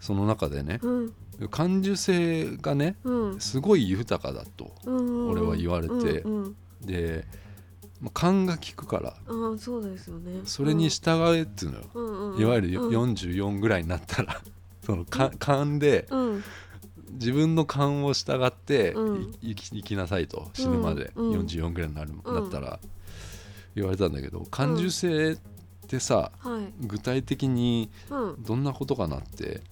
[0.00, 1.12] その中でねうん。
[1.50, 3.40] 感受性がねうん。
[3.40, 6.56] すごい豊かだとうん俺は言われてうんうん。
[6.82, 7.24] で
[8.00, 9.10] まあ勘が利くから。
[9.10, 9.14] あ
[9.54, 10.40] あそうですよね。
[10.44, 12.32] それに従えっていうのよ、うん。
[12.34, 12.88] うんいわゆるうん。
[12.90, 14.40] 44ぐらいになったら
[14.84, 16.44] その勘勘でうん。
[17.12, 18.94] 自分の勘を従って
[19.40, 21.12] 生き生きなさいと死ぬまで。
[21.16, 21.30] うん。
[21.32, 21.40] うん。
[21.46, 22.78] 44ぐらいになるうんなったら
[23.74, 25.38] 言われたんだけど感受性っ
[25.88, 26.72] てさはい。
[26.86, 28.42] 具体的にうん。
[28.42, 29.62] どんなことかなって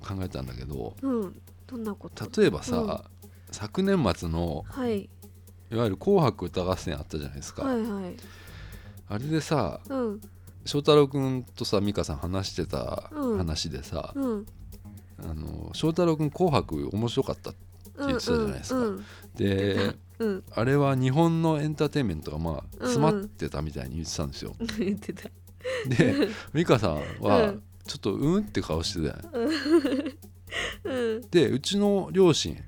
[0.00, 1.40] 考えたんだけどうん。
[1.66, 2.40] どんなこと？
[2.40, 3.04] 例えばさ
[3.50, 5.08] 昨年末のはい
[5.70, 8.16] いわゆる「紅白歌合戦」あったじゃないですか、はいはい。
[9.08, 10.20] あれでさうん。
[10.64, 13.38] 翔太郎君とさ美香さん話してたうん。
[13.38, 14.46] 話でさ、うん。
[15.24, 17.58] あの翔太郎君紅白面白かったって
[17.98, 18.80] 言ってたじゃないですか。
[18.80, 19.04] うん
[19.34, 20.44] でうん。
[20.50, 25.28] あれは日本のエンターテインメントがまあうん詰まってたみたいに言ってたんですよ、う ん言ってた。
[25.88, 27.62] で美香さんはうん。
[27.86, 29.48] ちょっとうんって顔してたよ
[30.84, 31.20] うん。
[31.30, 32.58] でうちの両親うん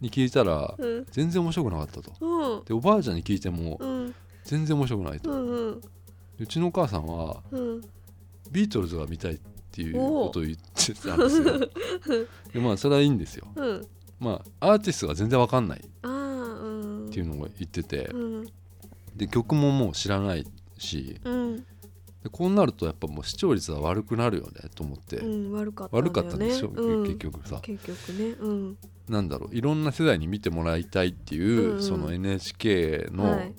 [0.00, 1.06] に聞いたらうん。
[1.10, 2.12] 全然面白くなかったと。
[2.20, 2.64] うん。
[2.64, 4.14] でおばあちゃんに聞いてもうん。
[4.44, 5.30] 全然面白くないと。
[5.30, 7.80] うちのお母さんはうん。
[8.50, 11.58] ビートルズが見たいっていうことを言ってたんですよ。
[12.52, 13.46] でまあそれはいいんですよ。
[13.54, 13.86] うん。
[14.18, 15.80] まあアーティストが全然わかんない。
[15.80, 18.06] っていうのを言ってて。
[18.12, 18.46] うん。
[19.18, 20.46] で曲ももう知らない
[20.78, 21.66] しうん
[22.22, 26.10] でこうなるとやっぱもう視聴率は悪くなるよねと思って、うん悪かったんだよね。
[26.10, 27.04] 悪かったんですよ、うん。
[27.04, 27.60] 結局さ。
[27.62, 28.30] 結局ね。
[28.40, 28.78] うん。
[29.08, 33.54] なんだろういろんな世代に見てもらいたいっていう、うんその NHK のはい。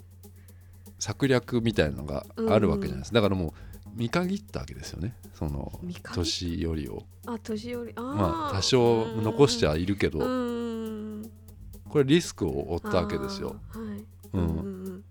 [1.02, 5.15] 策略みたいなのがあるわけじゃないですか、だからもう見限ったわけですよね。
[5.34, 5.80] その
[6.13, 7.04] 年寄りを。
[7.26, 7.93] あ年寄り。
[7.95, 8.04] あー。
[8.04, 11.32] まあ多少残してはいるけど、うん。
[11.88, 13.56] これリスクを負ったわけですよ。
[13.69, 14.06] はい。
[14.34, 14.41] うん。
[14.41, 15.04] うんうん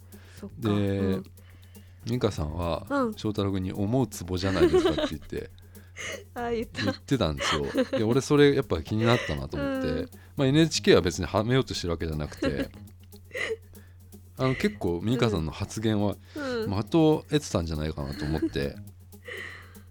[0.59, 1.25] でうん
[2.09, 3.15] 美香さんはうん。
[3.15, 5.51] 翔太郎君に「思うツボじゃないですか」って言って。
[6.35, 6.85] あー言った。
[6.85, 7.67] 言ってたんですよ。
[7.99, 10.11] で俺それやっぱ気になったなと思って、うん。
[10.37, 12.71] まあ、NHK は別にはめようとしてるわけじゃなくて。
[14.41, 16.71] あの結構美香さんの発言はうん。
[16.71, 18.77] 的を得てたんじゃないかなと思って。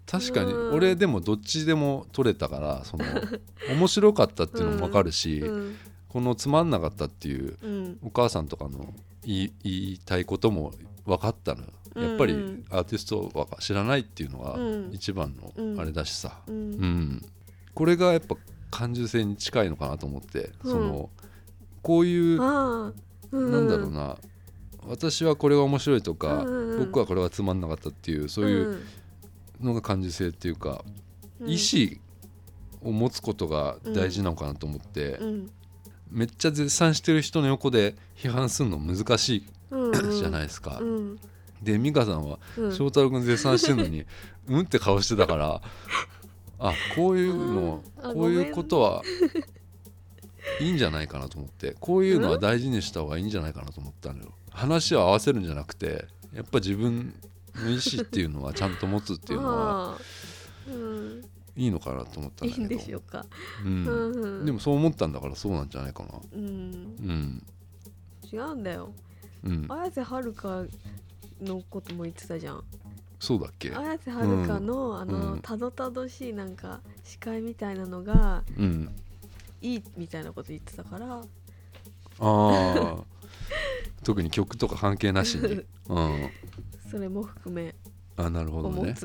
[0.06, 0.74] 確かにうん。
[0.74, 3.04] 俺でもどっちでも取れたからその
[3.68, 5.76] 面白かったっていうのも分かるし、うん。
[6.08, 7.98] このつまんなかったっていううん。
[8.02, 10.72] お母さんとかの言い言いたいことも
[11.04, 11.62] 分かったの。
[11.62, 12.64] よやっぱりうん。
[12.70, 14.90] アーティストは知らないっていうのがうん。
[14.92, 16.70] 一番のあれだしさ、ううん。
[16.72, 17.22] ん
[17.74, 18.36] これがやっぱ
[18.70, 20.72] 感受性に近いのかなと思って、うん。
[20.72, 21.10] その
[21.82, 23.52] こういううん。
[23.52, 24.16] なんだろうな。
[24.86, 28.78] 私はこれが面白いとか、うん僕はこれはつまんなかったっていうそういう
[29.60, 30.84] のが感受性っていうか、
[31.40, 31.50] うん。
[31.50, 31.56] 意
[32.82, 35.50] 思を持つことが大事なのかなと思って、うん。
[36.10, 40.78] めっちゃ絶賛してる人の横で批判するの難しうんいじゃないですか。
[40.80, 41.18] うん
[41.62, 42.72] で美香さんはうん。
[42.74, 44.04] 翔太郎君絶賛してるのに
[44.48, 45.60] うんって顔してたから
[46.58, 49.02] あこういうのあこういうことは
[50.60, 54.32] いいんじゃないかなと思ってこういうのは大事にした方がいいんじゃないかなと思ったのよ。
[54.50, 57.14] 話を合わせるんじゃなくてやっぱ自分
[57.54, 59.98] の意思っていうのはちゃんと持つっていうのは
[60.68, 61.22] うん。
[61.56, 63.26] いいのかなと思ったんいいんだけどでしょうか。
[63.64, 63.84] うん。
[63.84, 64.46] うんうん。
[64.46, 66.10] でもそう思ったんだからそうなんじゃないかな。
[66.32, 66.40] うん。
[66.40, 67.42] うん。
[68.32, 68.92] 違うんだよ。
[69.44, 69.66] うん。
[69.68, 70.64] 綾瀬はるか
[71.40, 72.64] のことも言ってたじゃん。
[73.20, 73.70] そうだっけ？
[73.74, 75.40] 綾瀬はるかの、あの、うん。
[75.40, 78.94] たどたどしいなんか司会みたいなのがうん。
[79.60, 81.14] いいみたいなこと言ってたから。
[81.16, 81.20] あ
[82.20, 83.04] あ
[84.04, 85.64] 特に曲とか関係なしに。
[85.88, 86.30] うん。
[86.90, 87.74] それも含め。
[88.16, 88.94] あなるほどね。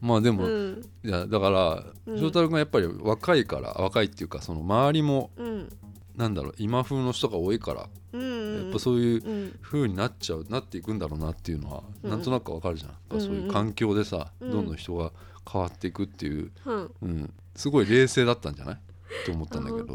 [0.00, 0.82] まあでも、うん。
[1.04, 2.18] いやだからうん。
[2.18, 5.68] 翔太郎君はやっぱり若いから若いっていうかその周りもうん
[6.16, 9.58] なんだろう今風の人が多いから、うんやっぱそういううん。
[9.60, 12.10] 風になっちゃうなっていくんだろうなっていうのは、うん。
[12.10, 14.50] なんとなくわかるじゃん、ううんうんいう環境でさ、うん。
[14.50, 15.12] どんどん人が
[15.50, 16.94] 変わっていくっていう、うん。
[17.02, 18.78] うん、すごい冷静だったんじゃない？
[19.26, 19.94] と思ったんだけど。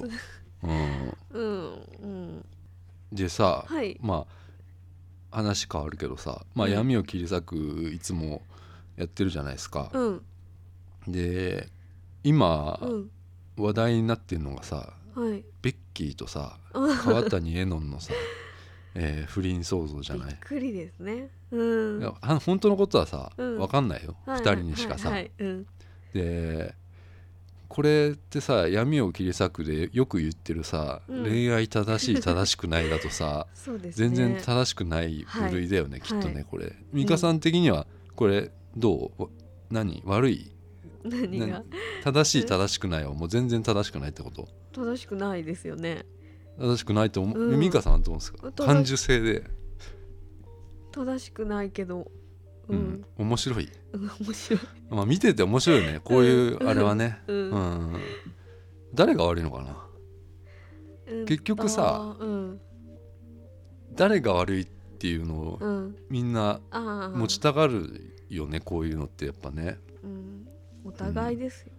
[0.64, 0.68] あ、
[1.34, 1.74] うん、うん。
[2.02, 2.46] うん。
[3.12, 3.98] でさ、はい。
[4.02, 4.28] ま
[5.32, 6.74] あ話変わるけどさ、まあ、うん。
[6.74, 7.56] 闇を切り裂く
[7.94, 8.44] いつも
[8.96, 9.90] やってるじゃないですか。
[9.92, 10.22] うん。
[11.08, 11.68] で
[12.24, 13.10] 今、うん。
[13.58, 15.44] 話題になってるのがさはい。
[15.62, 16.98] ベッキーとさうん。
[16.98, 18.14] 川谷絵音のさ、
[18.96, 20.34] えー不倫騒動じゃびない？
[20.34, 21.30] っくりですね。
[21.52, 22.14] うん。
[22.46, 23.58] 本当のことはさ、うん。
[23.58, 25.68] 分かんないよ、はい2人にしかさ、はいはいうん。
[26.14, 26.76] で
[27.70, 31.24] これってさ闇を切り裂くでよく言ってるさ、うん。
[31.24, 33.48] 恋愛正しい正しくないだとさ
[33.82, 33.92] ね。
[33.92, 36.02] 全然正しくない部類だよね、はい。
[36.02, 36.46] きっとね、はい。
[36.46, 36.76] これ。
[36.94, 39.24] 美香さん的にはこれどう？
[39.24, 39.30] わ
[39.70, 40.02] 何？
[40.06, 40.52] 悪い？
[41.06, 41.64] 何が？
[42.04, 44.50] 正しい正しくないはもう全然正しくないってこと？
[44.72, 46.06] 正しくないですよね。
[46.58, 47.60] 正しくないと思う、うん。
[47.60, 48.52] 美香さんはどうですか？
[48.52, 49.44] 感受性で、
[50.92, 52.12] 正しくないけど。
[52.70, 52.80] ううん。
[52.80, 54.60] ん、面白い、うん、面白い。
[54.90, 56.00] まあ、見てて面白いね。
[56.04, 56.70] こういううん。
[56.70, 57.52] あれはね、ううん。
[57.96, 58.00] ん。
[58.94, 59.78] 誰が悪いのかな？
[61.08, 61.26] うん。
[61.26, 62.16] 結局さ
[63.96, 64.66] 誰が悪いっ
[65.00, 65.96] ていうのをうん。
[66.10, 66.62] みんな
[67.16, 69.80] 持ちたがるよねこういうのってやっぱね。
[70.04, 70.48] うん。
[70.86, 71.72] お互いですよ。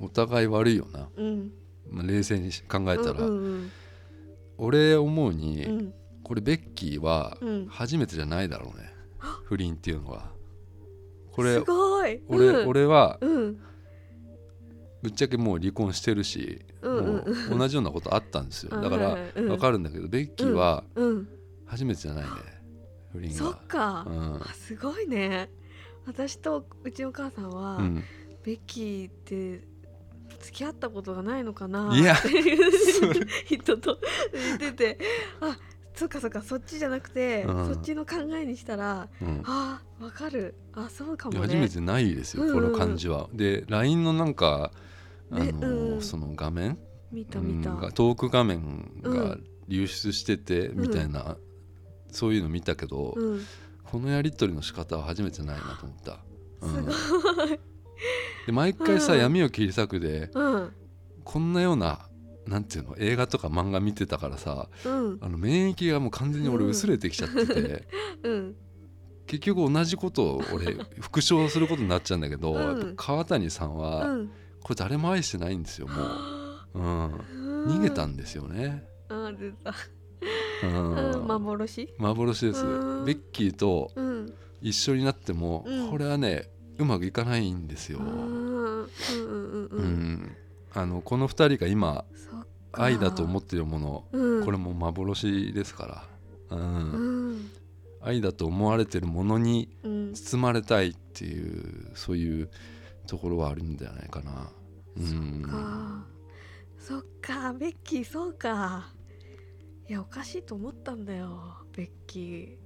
[0.00, 1.52] お互い悪いよな、うん
[1.90, 3.70] まあ、冷静に考えたら、うんうん
[4.62, 5.94] 俺思うに、うん。
[6.22, 7.66] これベッキーはうん。
[7.68, 8.92] 初めてじゃないだろうね、
[9.44, 10.30] 不倫っていうのは。
[11.32, 12.20] これすごい。
[12.28, 12.68] 俺,、うん。
[12.68, 13.58] 俺はうん。
[15.02, 17.04] ぶっちゃけもう離婚してるし、うんうん
[17.48, 18.76] もう同じようなことあったんですよ。
[18.76, 21.28] あだから分かるんだけど、ベッキーはうん。
[21.64, 22.30] 初めてじゃないね。
[23.12, 24.06] 不倫そがっか。
[24.54, 25.48] すごいね。
[26.06, 28.04] 私とうちの母さんは、うん、
[28.44, 29.64] ベッキーって
[30.40, 31.90] 付き合ったことがないのかな。
[31.90, 32.70] っていう
[33.46, 33.98] 人と
[34.32, 34.98] 言ってて。
[35.40, 35.58] あ
[35.94, 37.74] そっかそっかそっちじゃなくて、うん。
[37.74, 39.42] そっちの考えにしたらうん。
[39.44, 40.54] あわかる。
[40.72, 41.40] あそうかもね。
[41.40, 43.28] 初めてないですよ、うんこの感じは。
[43.34, 44.72] で LINE のなんか
[45.30, 46.02] あの、ねうん。
[46.02, 46.78] その画面？
[47.12, 49.44] 見た見た、トーク画面うがん。
[49.68, 51.36] 流出しててみたいな、
[52.10, 53.40] そういうの見たけど、うん、
[53.84, 56.18] このやり取りの仕方は初めてないなと思った。
[56.60, 56.92] うん。
[56.92, 57.60] すごい、
[58.46, 59.18] で毎回さ、うん。
[59.20, 60.72] 闇を切り裂くでうん。
[61.24, 62.06] こんなような
[62.46, 65.18] なんていうの映画とか漫画見てたからさうん。
[65.20, 66.70] あの免疫がもう完全に俺うん。
[66.70, 67.88] 薄れてきちゃってて、
[68.24, 68.56] うん。
[69.26, 72.60] 結局同じことを俺 復唱することになっちゃうんだけど、うん。
[72.60, 74.30] やっぱ川谷さんうはん。
[74.62, 76.06] これ誰も愛してないんですよもう。
[76.74, 77.14] うん、
[77.66, 78.84] 逃げたんですよね。
[79.08, 79.74] あ出た、
[80.62, 81.12] うん。
[81.14, 81.94] うん、幻？
[81.98, 83.04] 幻です、うん。
[83.04, 84.32] ベッキーとうん。
[84.60, 85.90] 一緒になっても、うん。
[85.90, 87.98] これはねうまくいかないんですよ。
[87.98, 89.84] うんうんうんううん。
[90.14, 90.36] ん
[90.72, 92.04] あのこの2人が今
[92.72, 94.44] 愛だと思ってるもの、うん。
[94.44, 96.08] これも幻ですか
[96.50, 96.92] ら、うん。
[96.92, 97.50] うん。
[98.00, 100.14] 愛だと思われてるものにうん。
[100.14, 102.50] 包まれたいっていうそういう
[103.06, 104.50] ところはあるんじゃないかな。
[104.96, 105.42] うん。
[105.42, 106.06] か。
[106.78, 108.92] そっかベッキーそうか。
[109.88, 112.56] いやおかしいと思ったんだよベッキ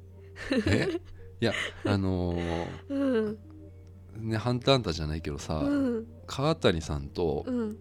[0.66, 1.00] え？
[1.40, 1.54] いや
[1.86, 3.38] あのーー うん
[4.18, 6.06] ね「ハンターハンター」じゃないけどさ、うん。
[6.26, 7.76] 川谷さんとうん。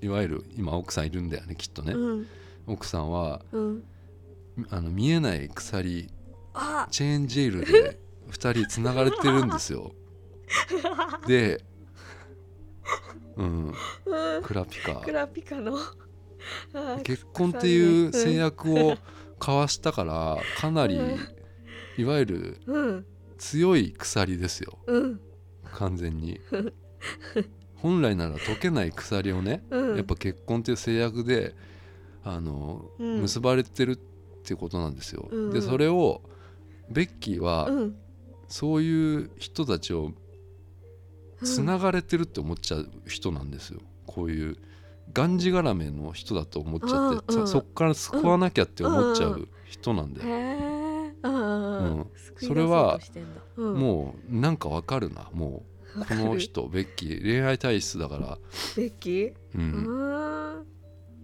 [0.00, 2.26] いわゆる今奥さんいるんだよねきっとね、うん。
[2.66, 3.84] 奥さんはうん。
[4.70, 6.08] あの見えない鎖
[6.54, 6.88] あ。
[6.90, 7.98] チェーンジェイルで
[8.30, 9.92] 2人つながれてるんですよ。
[11.26, 11.62] で
[13.36, 13.66] うん。
[14.06, 14.42] うん。
[14.42, 14.94] クラピカ。
[14.96, 15.76] クラピカの。
[16.72, 18.96] あ結婚っていう制約約を
[19.40, 21.18] 交わしたからかなりうん。
[21.96, 23.06] いわゆるうん。
[23.38, 24.78] 強い鎖ですよ。
[24.86, 25.20] うん
[25.78, 26.40] 完全に。
[27.76, 29.96] 本来なら解けない鎖をねうん。
[29.96, 31.54] やっぱ結婚っていう制約で
[32.24, 33.22] あのうん。
[33.22, 33.96] 結ばれてるっ
[34.42, 35.28] てことなんですよ。
[35.30, 36.22] うんでそれを
[36.90, 37.96] ベッキーはうん。
[38.48, 40.12] そういう人たちを
[41.42, 43.80] つながれてるって思っちゃう人なんですよ。
[44.06, 44.56] こういう
[45.12, 50.30] がんじがらめの人だと思っちゃって、そそっから救わなきゃって思っちゃう人なんで、へえう
[50.66, 50.72] ん。
[50.72, 50.77] うん救い出
[52.36, 52.98] それは
[53.56, 55.78] もうなんかわかるなもう。
[56.06, 57.22] この人ベッキー。
[57.22, 58.38] 恋愛体質だから。
[58.76, 60.64] ベッキー？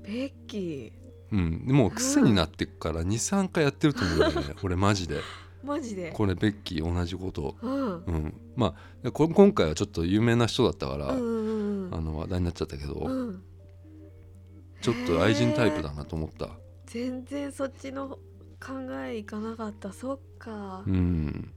[0.02, 0.92] ベッキ
[1.32, 4.54] うん、でもう癖になってっから23回やってると思うんだよね。
[4.62, 5.16] 俺マジで。
[5.16, 5.20] ー
[5.64, 6.12] マジで？
[6.12, 7.56] これベッキー同じこと。
[7.60, 8.04] うん。
[8.04, 8.34] うん。
[8.56, 8.74] ま
[9.04, 13.42] あこ今回はちょっと有名な人だったから、あの話題になっちゃったけど、うん。
[14.80, 16.50] ちょっと愛人タイプだなと思った。
[16.86, 18.18] 全然そっちの
[18.64, 18.72] 考
[19.04, 19.92] えいかなかった。
[19.92, 20.82] そっか。
[20.86, 21.52] うん。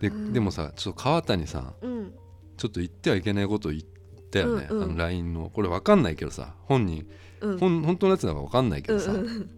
[0.00, 0.32] で,、うん。
[0.32, 2.12] でもさちょっと川谷さんうん。
[2.56, 3.82] ちょっと言ってはいけないこと言っ
[4.30, 4.84] たよね、うんうん。
[4.84, 5.50] あの LINE の。
[5.50, 7.08] これ分かんないけどさ本人、
[7.40, 7.58] うん。
[7.58, 9.50] ほん本当のやつなんか分かんないけどさ、うんうん。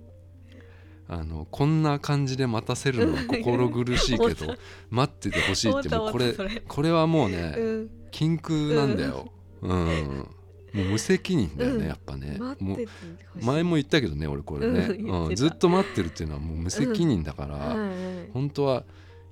[1.08, 4.54] あのこんな感じで待たせるのは心苦しいけど
[4.90, 6.34] 待っててほしいってもうこれ。
[6.68, 7.90] これはもうね、うん。
[8.10, 10.28] 禁句なんだよ、うん
[10.74, 11.86] もう無責任だよね、うん。
[11.86, 12.36] やっぱね。
[12.58, 17.90] もう前も言ったけどね俺これね、うんずっと待ってるっていうのはもう無責任だから、はいはい。
[18.32, 18.82] 本当は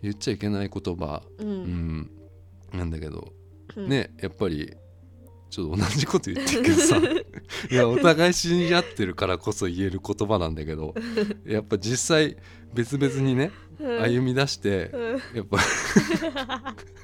[0.03, 1.53] 言っちゃいけない言葉、ううん
[1.99, 2.11] ん、
[2.72, 3.32] なんだけど、
[3.76, 3.88] うん。
[3.88, 4.72] ねやっぱり
[5.51, 6.97] ちょっと同じこと言ってるけどさ
[7.70, 10.95] いやお互い信じ合ってるからこそ言える言葉なんだけど
[11.45, 12.36] やっぱ実際
[12.72, 14.01] 別々にねうん。
[14.01, 15.20] 歩み出してうん。
[15.36, 15.59] やっぱ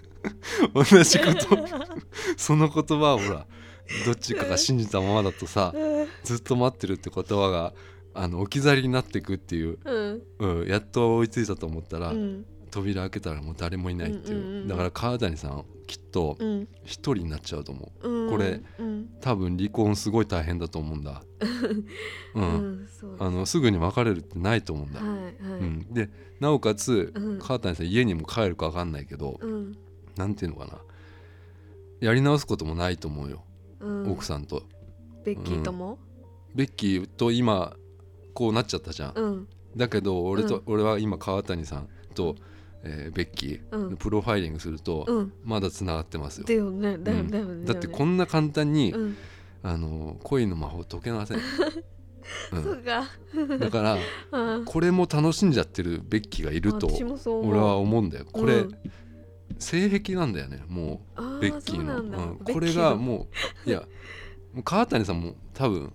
[0.74, 1.66] 同じこと
[2.36, 3.46] その言葉をほら
[4.04, 6.06] どっちかが信じたままだとさうん。
[6.24, 7.74] ずっと待ってるって言葉が
[8.14, 10.22] あの置き去りになっていくっていう、うん。
[10.60, 12.44] うん、やっと追いついたと思ったら、うん。
[12.70, 16.68] 扉開けたらもう誰もいないっていう,、うんうんうんだから川谷さんきっとうん。
[16.84, 18.08] 一人になっちゃうと思う。
[18.08, 18.30] うん。
[18.30, 19.08] これうん。
[19.20, 21.22] 多分離婚すごい大変だと思うんだ、
[22.34, 23.06] う うんす。
[23.18, 25.32] あのすぐに別れるってないと思うんだ、はいはい。
[25.60, 26.10] うん、で
[26.40, 27.38] なおかつ、うん。
[27.38, 29.76] 川谷さん家にも帰るか分かんないけど、うん。
[30.16, 30.78] なんていうのかな。
[32.00, 33.42] やり直すこともないと思うよ、
[33.80, 34.12] うん。
[34.12, 34.62] 奥さんと。
[35.24, 35.98] ベッキーとも？
[36.54, 37.76] ベッキーと今
[38.34, 39.48] こうなっちゃったじゃん、うん。
[39.76, 40.62] だけど俺と、うん。
[40.66, 42.36] 俺は今川谷さんと、
[42.82, 45.32] えーベッキープロファイリングすると、うん。
[45.44, 46.46] まだつながってますよ。
[46.46, 49.16] だよねだよねだってこんな簡単に、うん。
[49.62, 51.40] あの恋の魔法解けません、
[52.50, 53.04] そうか。
[53.34, 53.98] うん、だから
[54.30, 54.64] うん。
[54.64, 56.88] これも楽しんじゃってるベッキーがいると
[57.42, 58.26] 俺は思うんだよ。
[58.32, 58.78] これ、うん
[59.58, 61.98] 性癖なんだよねもうベッキーの。
[61.98, 63.28] そうなんこれがも
[63.66, 63.80] ういや
[64.52, 65.92] もう川谷さんも多分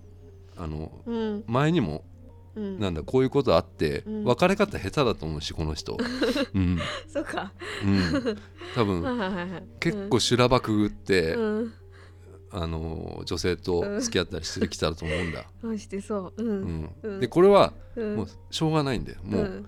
[0.56, 1.44] あのうん。
[1.46, 2.04] 前にも
[2.54, 2.78] うん。
[2.78, 4.24] なんだこういうことあって、うん。
[4.24, 5.96] 別れ方下手だと思うしこの人、
[6.54, 6.78] うん。
[7.08, 7.52] そうか。
[7.84, 8.38] うん、
[8.74, 11.72] 多分結構修羅場くぐって、うん。
[12.50, 16.42] あの女性と付き合ったりしてきたと思うんだ、うんしてそう。
[16.42, 17.20] ううん。
[17.20, 18.16] でこれはうん。
[18.16, 19.18] もうしょうがないんだよ。
[19.24, 19.64] もう、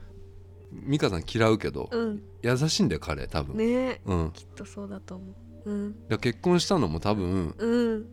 [0.73, 2.23] 美香さん嫌うけど、うん。
[2.43, 3.65] 優しいんだよ彼多分、ね。
[3.67, 5.25] えうん、きっとそうだと思
[5.65, 5.71] う。
[5.71, 6.19] うん。
[6.21, 8.07] 結婚したのも多分うん。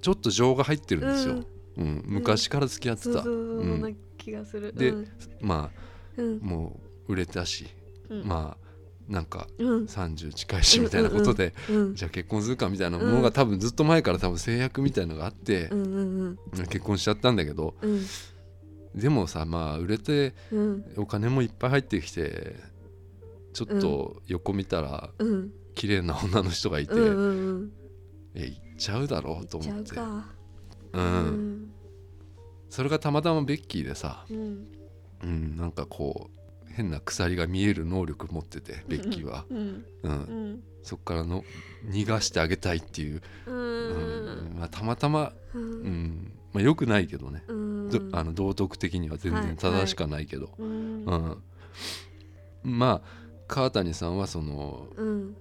[0.00, 1.44] ちょっと情が入ってるんですよ、
[1.76, 2.02] うん。
[2.06, 4.72] 昔から付き合ってた、そうそうそううんな気がする。
[4.72, 5.08] でうん。
[5.40, 5.70] ま
[6.16, 6.40] うん。
[6.42, 7.66] あもう売れたし、
[8.08, 8.24] うん。
[8.24, 8.62] まあ
[9.08, 9.84] なんかうん。
[9.84, 16.38] 30近いしみたいなことで、うんじゃあ結婚するかみたいなものが多分ずっと前から多分制約みたいのがあってう、んうん。
[16.68, 18.00] 結婚しちゃったんだけどうん
[18.94, 20.84] でもさまあ売れてうん。
[20.96, 22.56] お金もいっぱい入ってきて
[23.52, 25.52] ちょっと横見たらうん。
[25.74, 27.72] 綺麗な女の人がいて、うんうんうん。
[28.34, 29.92] え行っちゃうだろうと思って。
[29.92, 30.26] うか。
[30.92, 31.04] う、うん。
[31.04, 31.72] ん
[32.68, 34.66] それがたまたまベッキーでさ、うん。
[35.22, 39.84] うん、なんかこう変な鎖が見える能力持っててベッキーは、うん。
[40.02, 40.12] うん。
[40.12, 40.14] う
[40.54, 40.62] ん。
[40.82, 41.44] そっからの
[41.86, 44.54] 逃がしてあげたいっていう、ううん。
[44.56, 45.82] んまあ、たまたま、ううん。
[45.82, 47.56] んまあ、よくないけどね、うん。
[47.56, 47.71] ど
[48.12, 51.04] あの道徳的には全然正しくはないけど、うん。
[51.04, 51.42] うん。
[52.62, 53.08] まあ
[53.48, 55.36] 川谷さんはその、うん。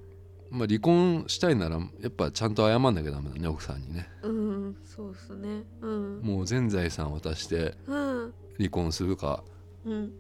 [0.50, 4.10] まあ、離婚したいならやっぱちゃんと謝んなきゃダメだね奥さんにね。
[4.24, 4.78] うん。
[4.84, 5.64] そうっすね。
[5.82, 6.20] うん。
[6.22, 8.34] もう全財産渡してうん。
[8.58, 9.44] 離婚するか。
[9.86, 10.12] うん。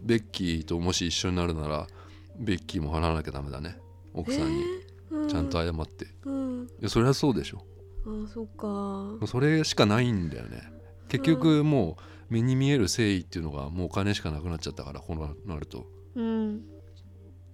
[0.00, 1.86] ベッキーともし一緒になるなら
[2.38, 3.78] ベッキーも払わなきゃダメだね。
[4.14, 4.64] 奥さんに。
[5.10, 5.28] うん。
[5.28, 6.68] ちゃんと謝って、いうん。
[6.80, 7.64] やそりゃそうでしょ。
[8.06, 10.62] あそっかそれしかないんだよね
[11.18, 12.02] 結局もう
[12.32, 15.86] 目に見える誠意っていうのがもうお金しかなくなっちゃったからこうなると。
[16.14, 16.62] うん。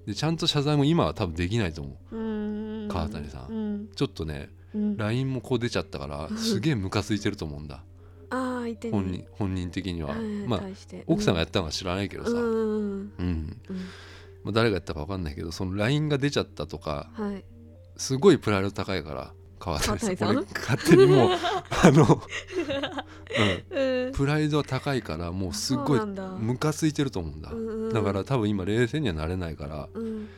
[0.07, 2.17] でちゃんと謝罪も今は多分できないと思う。
[2.17, 2.89] うん。
[2.89, 3.53] 川谷さん。
[3.53, 3.89] うん。
[3.95, 4.97] ちょっとねうん。
[4.97, 7.85] LINE もこう出ちゃったからすげえムカついてると思うんだ。
[8.33, 10.11] ああ相手に本人本人的には。
[10.11, 10.61] はいまあ
[11.07, 12.31] 奥さんがやったのか知らないけどさ。
[12.31, 12.35] う
[12.79, 13.13] ん
[14.45, 17.45] まあ誰がやったか分かんないけどその LINE が出ちゃったとかはい。
[17.97, 20.17] すごいプライド高いから川谷さん。
[20.17, 21.31] 川谷俺勝手にもう
[21.85, 22.23] あの、
[23.71, 24.07] うん。
[24.07, 26.29] うん、プライドは高いからもうすっごいそうなんだ。
[26.29, 27.93] ムカついてると思うんだ、うんうん。
[27.93, 29.89] だから多分今冷静にはなれないから。
[29.93, 30.29] うん。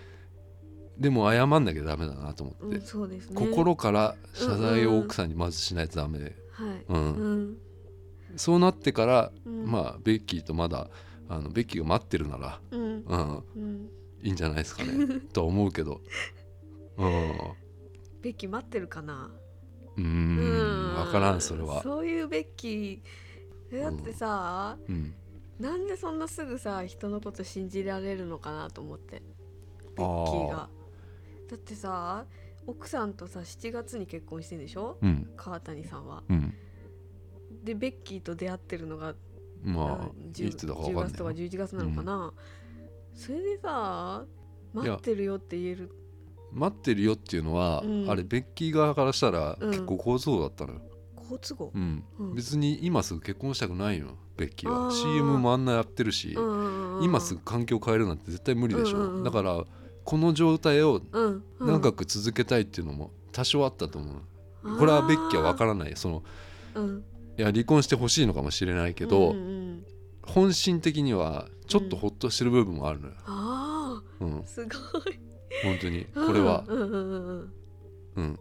[0.99, 3.35] でも謝んなきゃダメだなと思って、うんそうですね。
[3.35, 6.19] 心から謝罪を奥さんにまずしないとダメ。
[6.19, 6.85] で、はい。
[6.89, 7.15] うん。
[7.15, 7.57] うん。
[8.37, 9.67] そうなってから、うん。
[9.67, 10.89] まあベッキーとまだ
[11.29, 13.05] あのベッキーが待ってるなら、うん。
[13.07, 13.91] うん、うん。
[14.23, 15.21] いいんじゃないですかね。
[15.33, 16.01] とは思うけど。
[16.99, 17.11] うん。
[18.23, 19.31] ベッキー待ってるかな？
[19.97, 20.95] うーん。
[21.05, 21.83] 分からんそれは。
[21.83, 23.01] そういうベッキー
[23.73, 25.15] えだってさ、うん。
[25.59, 29.23] なんでそんなすぐさ人のこと信じられるのかなと思って。
[29.97, 30.69] ベッキーが。
[31.49, 32.25] だってさ
[32.67, 34.99] 奥さんとさ7月に結婚してんでしょ？
[35.03, 35.31] うん。
[35.37, 36.23] 川谷さんは。
[36.29, 36.55] うん。
[37.65, 39.15] でベッキーと出会ってるのが
[39.63, 42.33] まあ10いつだか分10かん月とかないよ11月なのかな、
[43.15, 44.25] それでさ
[44.73, 45.95] 待ってるよって言える
[46.53, 48.11] 待ってるよっていうのは、うん。
[48.11, 49.71] あれベッキー側からしたらうん。
[49.71, 50.81] 結構好都合だったのよ、
[51.17, 51.73] 好都合。
[51.75, 52.05] うん。
[52.19, 52.35] うん。
[52.35, 54.91] 別に今すぐ結婚したくないのベッキーは。
[54.91, 56.37] CM もあんなやってるし、
[57.03, 59.65] 今すぐ環境変えるなんて絶対無理でしょ、うんだから
[60.05, 61.01] この状態を
[61.61, 64.13] 長く続けたいっていうのも多少あったと思
[64.65, 65.93] う、これはベッキーは分からない。
[65.97, 66.23] その
[67.39, 69.35] いや離婚してほしいのかもしれないけど、
[70.23, 74.39] 本心的にはちょっとほっとしてる部分もあるのよ、あうん。
[74.41, 74.69] あ、すご
[75.11, 75.19] い
[75.63, 76.07] 本当に。
[76.15, 78.39] これは、うん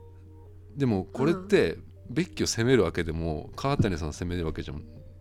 [0.76, 1.78] でもこれって
[2.10, 4.74] ベッキーを責めるわけでも川谷さんを責めるわけじゃ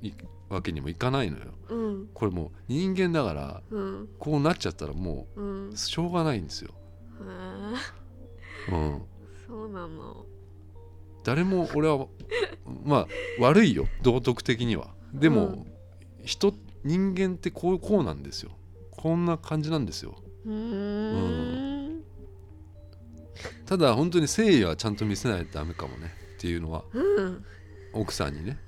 [0.03, 0.12] い
[0.49, 1.45] わけにもいかないのよ。
[1.68, 2.09] うん。
[2.14, 4.09] これもう人間だからうん。
[4.18, 6.70] こうなっちゃったらもうしょうがないんですよ、
[8.68, 9.03] へえうん、
[9.47, 10.24] そうなの。
[11.24, 12.07] 誰も俺は
[12.84, 13.07] まあ
[13.41, 13.86] 悪いよ。
[14.03, 14.88] 道徳的には。
[15.12, 15.66] でも、
[16.24, 18.53] 人人間ってこうこうなんですよ。
[18.91, 20.16] こんな感じなんですよ。
[20.47, 20.80] うーん
[23.70, 26.12] ただ本当に誠意はちゃんと見せないとダメかもね。
[26.38, 27.44] っていうのはうん
[27.92, 28.58] 奥さんにね。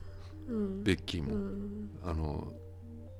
[0.48, 0.84] うん。
[0.84, 1.90] ベッキーも、うん。
[2.04, 2.52] あの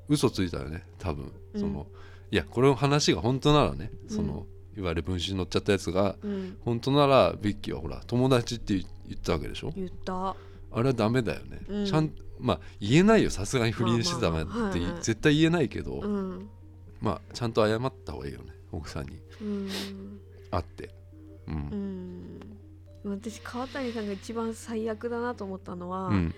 [0.08, 1.32] 嘘ついたよね多分。
[1.54, 1.60] うん。
[1.60, 1.88] その、
[2.30, 4.08] いやこれの話が本当ならねうん。
[4.16, 6.56] その、いわゆる文春に載っちゃったやつがうん。
[6.64, 9.72] 本当ならベッキーはほら友達って言言ったわけでしょ？
[9.74, 10.30] 言った。
[10.30, 10.36] あ
[10.76, 11.84] れはダメだよね、うん。
[11.84, 13.30] ちゃんまあ言えないよ。
[13.30, 16.48] さすがに不倫してためって、まあまあはいはい絶対言えないけど、うん。
[17.00, 19.18] まあちゃんと謝った方がいいよね奥さんに。
[19.40, 19.68] うん。
[20.52, 20.94] 会って
[21.49, 21.55] うん。
[23.05, 23.18] うん。
[23.18, 26.34] 私川谷さんが一番最悪だなと思ったのは、うん、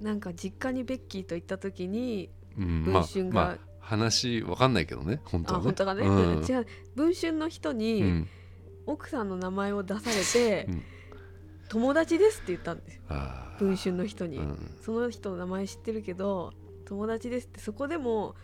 [0.00, 5.62] なんか実家にベッキーと行った時にうん、まあ文春がまあ話わかんないけどね本当はね。
[5.62, 6.44] あ本当がね、うん。
[6.44, 8.28] 違う文春の人うにん。
[8.86, 10.82] 奥さんの名前を出されて、うん。
[11.68, 12.96] 友達ですって言ったんです。
[12.96, 13.02] よ
[13.58, 14.76] 文春の人に、うん。
[14.82, 16.52] その人の名前知ってるけど
[16.84, 17.60] 友達ですって。
[17.60, 18.34] そこでも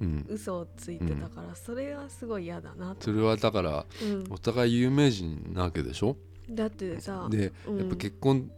[0.00, 4.24] うん、嘘をついてたから、それがすごい嫌だなとそれはだからうん。
[4.30, 6.16] お互い有名人なわけでしょ？
[6.50, 7.78] だってさでうん。
[7.78, 8.50] やっぱ結婚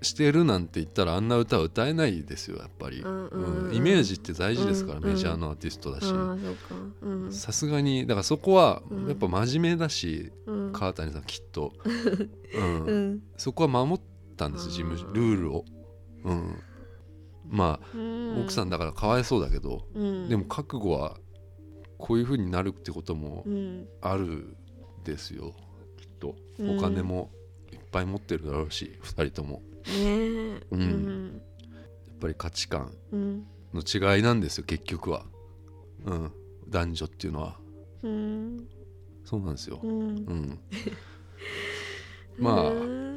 [0.00, 5.04] してるなんて言ったらあんな歌は歌えないですよやっぱり、うんイメージって大事ですから、うん。
[5.04, 7.36] メジャーのアーティストだし。
[7.36, 9.08] さすがにだからそこはうん。
[9.08, 10.72] やっぱ真面目だし、うん。
[10.72, 11.72] 川谷さんきっと、
[12.54, 12.84] うん。
[12.84, 13.22] うん。
[13.36, 14.04] そこは守っ
[14.36, 15.64] たんです事務所うんルールを、
[16.24, 16.54] うん、
[17.48, 18.42] まあうん。
[18.42, 20.28] 奥さんだからかわいそうだけど、うん。
[20.28, 21.16] でも覚悟は
[21.98, 23.88] こういう風になるってこともうん。
[24.00, 24.56] ある
[25.04, 25.54] ですよ。
[25.96, 26.36] きっと。
[26.58, 26.78] うん。
[26.78, 27.30] お金も
[27.72, 29.62] いっぱい持ってるだろうし2人とも。
[29.86, 30.62] ねえ。
[30.70, 30.80] うん。
[30.80, 31.42] うん。
[32.06, 33.46] やっぱり価値観うん。
[33.72, 35.24] の違いなんですよ結局は、
[36.06, 36.32] うん、
[36.68, 37.58] 男女っていうのは。
[38.02, 38.68] うん。
[39.24, 39.78] そうなんですよ。
[39.82, 39.90] う、ん。
[39.90, 40.60] うん、
[42.38, 42.70] まあ。
[42.70, 43.08] うん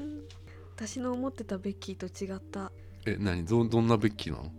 [0.83, 2.71] 私の思ってたベッキーと違った
[3.05, 3.45] え何？
[3.45, 4.51] どどんなベッキーなの？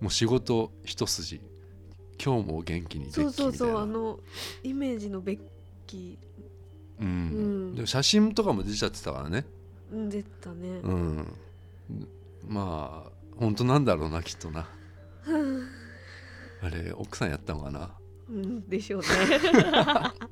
[0.00, 1.40] もう仕事一筋。
[2.22, 3.66] 今日も元気にベッキーそうみたいな。
[3.66, 4.20] そうそうあの
[4.62, 5.38] イメージのベッ
[5.86, 6.18] キ
[7.00, 7.06] うん。
[7.06, 7.10] う
[7.72, 7.74] ん。
[7.74, 9.44] でも写真とかも出ちゃってたからね。
[9.92, 10.68] ーうん出たね。
[10.82, 11.26] うん。
[12.46, 14.68] まあ本当なんだろうなきっとな。
[16.60, 17.90] あれ奥さんやったのかな？
[18.30, 19.08] うんでしょうね。
[19.74, 20.14] あ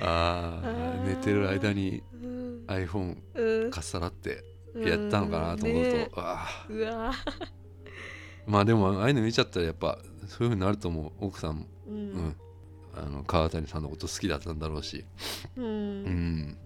[0.00, 2.64] あーー寝てる間にうん。
[2.66, 3.70] iPhone うん。
[3.70, 4.44] かっさらって
[4.80, 7.14] やったのかなと思うと、ねあうわー。
[8.46, 12.12] まあでもああいうの見ちゃったらやっぱそういうふうになると思う奥さんも、ううん。
[12.12, 12.36] ん
[12.96, 15.04] あの川谷さんのこと好きだったんだろうし、
[15.56, 16.04] ううん。
[16.04, 16.56] ん、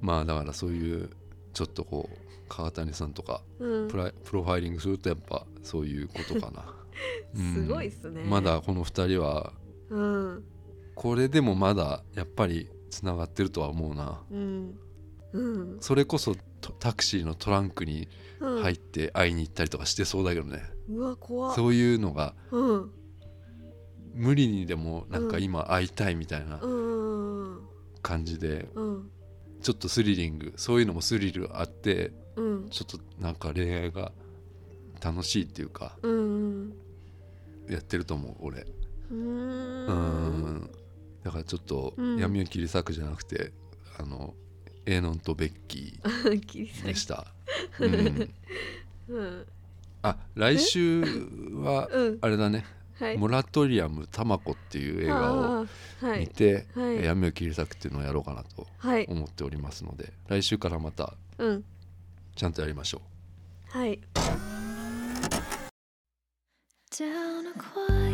[0.00, 1.10] まあだからそういう
[1.52, 2.16] ちょっとこう
[2.48, 3.88] 川谷さんとかうん。
[3.88, 6.74] プライプロファイリングするとやっぱそういうことかな、
[7.34, 8.22] う んすごいっすね。
[8.24, 9.52] まだこの2人は
[9.90, 10.44] うん。
[10.94, 14.22] これでもまだやっぱりつながってるとは思うな。
[14.30, 14.78] うん。
[15.32, 15.76] うん。
[15.80, 16.40] それこそと
[16.72, 18.08] タクシーのトランクに
[18.40, 18.62] うん。
[18.62, 21.54] 入って会いに行ったりとかしてそうだけどね、うわ怖っ。
[21.54, 22.90] そういうのがうん。
[24.14, 27.60] 無理にでもなんか今会いたいみたいなうん
[28.02, 29.10] 感じでうん。
[29.62, 32.68] ちょっとスリリングそういうのもスリルあってうん。
[32.68, 34.12] ちょっとなんか恋愛が
[35.02, 36.74] 楽しいっていうかうん
[37.70, 38.66] やってると思う俺。
[39.10, 39.86] ううん。
[40.58, 40.70] ん。
[41.24, 42.16] だからちょっとうん。
[42.18, 43.52] 闇を切り裂くじゃなくて
[43.98, 44.34] あの
[44.86, 47.26] エーノンとベッキーでした、
[47.80, 48.30] うん、
[49.08, 49.46] うん。
[50.02, 52.18] あ来週はうん。
[52.20, 52.64] あれだね。
[52.98, 53.18] はい。
[53.18, 55.66] モラトリアムタマコっていう映画を
[56.18, 57.04] 見て、はい。
[57.04, 59.04] 闇を切り裂くっていうのをやろうかなとはい。
[59.08, 61.64] 思っておりますので来週からまたうん。
[62.36, 63.02] ちゃんとやりましょ
[63.68, 63.98] はい。
[66.90, 68.05] Down a quiet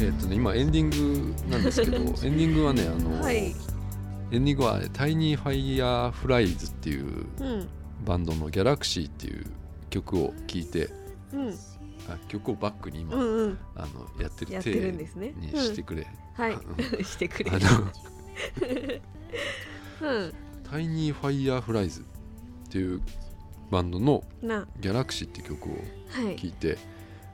[0.00, 3.54] えっ、とね今エンディングなんですけど エンディングはねあの、はい。
[4.32, 7.68] エンディングは、ね、タイニーファイヤーフライズっていううん。
[8.04, 9.46] バンドのギャラクシーっていう
[9.90, 10.90] 曲を聴いて
[11.32, 11.54] うん。
[12.08, 13.58] あ曲をバックに今、うんうん。
[13.76, 15.32] あのやってるやってるんですね。
[15.36, 16.58] にしてくれ、はい。
[16.98, 17.52] うしてくれ。
[20.02, 20.32] うん。
[20.64, 22.04] タイニーファイヤーフライズっ
[22.70, 23.00] ていう
[23.70, 24.66] バンドのな。
[24.80, 25.72] ギャラクシーっていう曲を
[26.08, 26.36] はい。
[26.36, 26.78] 聴いて、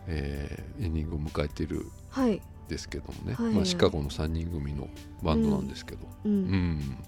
[0.07, 2.41] えーエンディングを迎えているんはい。
[2.69, 3.53] ですけどもね、はい。
[3.55, 4.89] まあ、シカゴの3人組の
[5.23, 6.45] バンドなんですけど、ううん。
[6.79, 6.99] ん。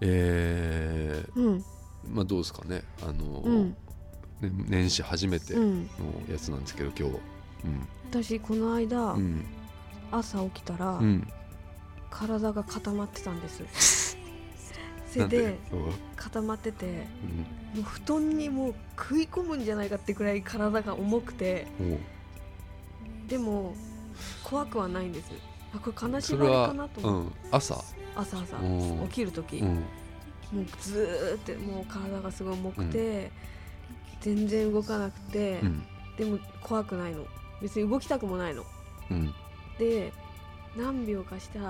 [0.00, 1.64] えーうん。
[2.08, 2.82] まあどうですかね。
[3.02, 3.68] あの、うん。
[3.70, 3.74] ね
[4.68, 5.88] 年始初めてのうん。
[6.30, 7.14] やつなんですけど今日。
[8.10, 9.44] 私この間うんうん。
[10.12, 11.26] 朝起きたらうん。
[12.10, 13.60] 体が固まってたんです
[15.14, 15.58] そなんれで
[16.16, 17.80] 固まっててうん。
[17.80, 21.66] もう布団にもう食い込むんじゃないかってくらい体が重くて
[23.28, 23.74] でも
[24.42, 25.30] 怖くはないんです。
[25.74, 27.84] あこれ金それは、縛りかなとう思って、ん、朝、
[28.14, 28.56] 朝朝。
[28.58, 28.64] う。
[28.64, 29.82] ん起きる時、うん、も
[30.62, 33.32] うずーってもう体がすごい重くて、
[34.20, 35.82] 全然動かなくて、うん。
[36.16, 37.26] でも怖くないの。
[37.60, 38.64] 別に動きたくもないの。
[39.10, 39.34] うん。
[39.78, 40.12] で
[40.76, 41.64] 何秒かしたら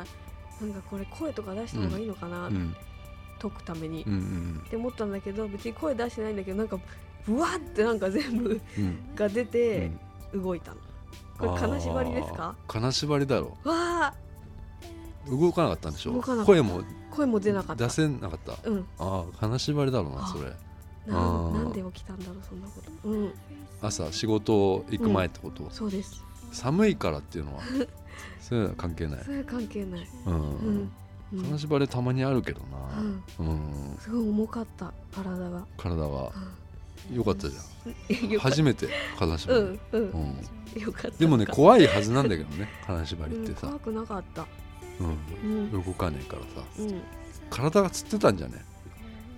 [0.61, 2.77] なんかこれ声とか出した方がいいのかな、うん
[3.51, 6.79] 解くために、って思ったんだけど別に声出してないんだけどなんか
[7.27, 9.15] ブワってなんか全部うん。
[9.15, 9.87] が出うて
[10.35, 10.41] ん。
[10.43, 10.79] 動いたの、
[11.39, 12.55] これ金縛りですか？
[12.69, 13.57] 金縛りだろ。
[13.65, 14.15] わあ。
[15.31, 16.13] 動かなかったんでしょ？
[16.15, 16.47] 動かなかった。
[16.47, 17.85] 声も声も出なかった。
[17.85, 18.69] 出せなかった。
[18.69, 18.87] うん。
[18.99, 20.53] ああ金縛りだろうなあそれ。
[21.07, 21.15] な
[21.51, 23.09] なんで起きたんだろうそんなこと。
[23.09, 23.33] うん。
[23.83, 26.23] 朝仕事行く前ってこと、そうです。
[26.53, 27.63] 寒いからっていうのは？
[28.41, 29.25] そういうのは関係ない。
[29.25, 30.09] それは関係ない。
[30.27, 30.93] うん
[31.43, 33.47] 金縛りたまにあるけどうん。
[33.47, 35.67] なうん、すごい重かった体が。
[35.77, 36.33] 体は。
[37.13, 37.61] よかったじゃ
[38.35, 38.39] ん。
[38.39, 40.11] 初めて金縛り、うんうん。
[40.75, 40.83] うん。
[40.83, 41.19] よかった。
[41.19, 43.67] でもね怖いはずなんだけどね金縛りってさ。
[43.67, 44.47] うん怖、くなかった。
[45.01, 45.19] うん。
[45.73, 45.85] うん。
[45.85, 46.67] 動かねえからさ。
[46.79, 47.03] うん。
[47.51, 48.65] 体がつってたんじゃね？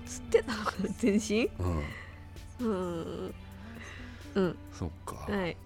[0.07, 1.51] 吸ってたのかな全身？
[1.59, 1.83] うん。
[2.61, 3.35] うん。
[4.35, 4.57] うん。
[4.73, 5.57] そっか、はい。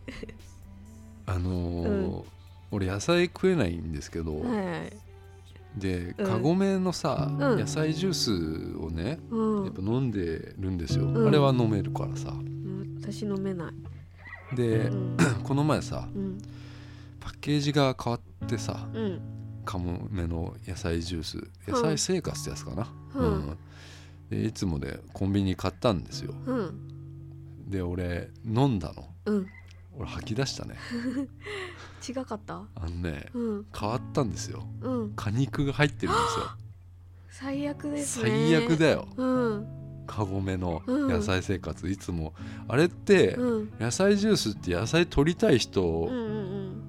[1.27, 2.25] あの
[2.71, 4.93] 俺野菜食えないんですけど、はいはい
[5.77, 6.27] でうん。
[6.27, 7.39] カゴメのさ、ん。
[7.39, 9.65] 野菜ジュースをねうん。
[9.65, 11.29] やっぱ飲んでるんですよ、うん。
[11.29, 12.31] あれは飲めるからさ。
[12.31, 14.57] うん私飲めない。
[14.57, 15.17] で、うん。
[15.43, 16.39] この前さうん。
[17.21, 19.21] パッケージが変わってさうん。
[19.65, 23.57] カモメの野菜ジュース野菜生活ってやつかな、うん。
[24.31, 26.35] でいつもでコンビニ買ったんですよ。
[26.47, 27.71] うん。
[27.71, 29.07] で俺飲んだの。
[29.27, 29.47] うん
[30.01, 30.77] 俺吐き出したね。
[32.09, 32.63] 違かった？
[32.75, 33.67] あのねうん。
[33.79, 34.65] 変わったんですよ。
[34.81, 35.13] うん。
[35.15, 36.47] 果肉が入ってるんですよ。
[37.29, 38.31] 最悪ですね。
[38.31, 39.07] 最悪だよ。
[39.17, 39.25] う
[39.59, 39.67] ん。
[40.07, 41.09] カゴメのうん。
[41.09, 42.33] 野菜生活、いつも。
[42.69, 43.73] あれってうん。
[43.79, 46.83] 野菜ジュースって野菜取りたいうん人うん。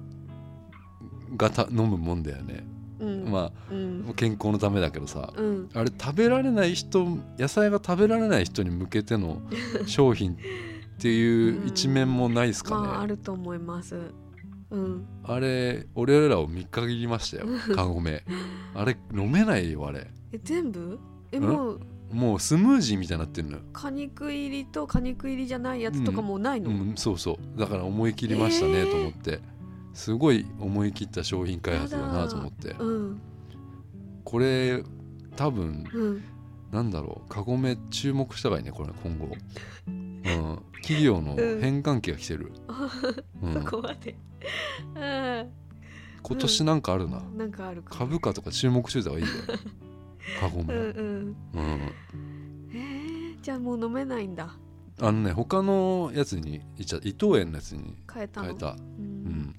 [1.36, 2.66] がた飲むもんだよね、
[3.30, 4.06] まうん。
[4.10, 5.68] あ健康のためだけどさ、うん。
[5.74, 9.40] あれ食べられない人野菜が食べられない人に向けての
[9.86, 10.36] 商品
[11.02, 13.96] っていう一面もないですかね、まああると思います。
[14.70, 15.04] うん。
[15.24, 17.48] あれ俺らを見限りましたよ。
[17.74, 18.22] カゴメ。
[18.72, 20.08] あれ飲めないよあれ。
[20.30, 21.00] え全部？
[21.32, 21.80] えんもう
[22.12, 27.58] もうスムージーみたいになってるのよ、果肉入りと果肉入りじゃないやつとかもうないの、うん、そうそう。
[27.58, 29.40] だから思い切りましたねえーと思って、
[29.94, 32.76] すごい思い切った商品開発だなと思って。
[32.78, 33.20] うん。
[34.22, 34.84] これ
[35.34, 36.22] 多分うん。
[36.70, 37.28] なんだろう。
[37.28, 39.36] カゴメ注目したがいいねこれ今後、
[39.88, 40.01] うん、
[40.82, 42.52] 企業の変換期が来てる、
[43.42, 44.16] うん、そこまで。
[44.94, 45.50] うん。
[46.22, 49.32] 今年なんかあるな、なんかあるか株価とか注目しといた方がいいよ。
[50.40, 51.36] カゴメ、うん
[52.72, 54.54] えー、じゃあもう飲めないんだ。
[55.00, 58.46] あのね他のやつにいっちゃ伊藤園のやつに変えたの？
[58.46, 59.04] 変えた、ううん。
[59.04, 59.54] ん、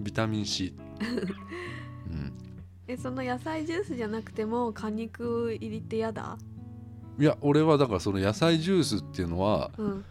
[0.00, 0.74] ビタミン C、
[2.10, 2.32] うん、
[2.88, 6.36] えその野菜ジュースじゃなくても果肉入りってやだ？
[7.18, 10.04] いや俺はだからその野菜ジュースっていうのはうん。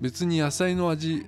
[0.00, 1.26] 別に野菜の味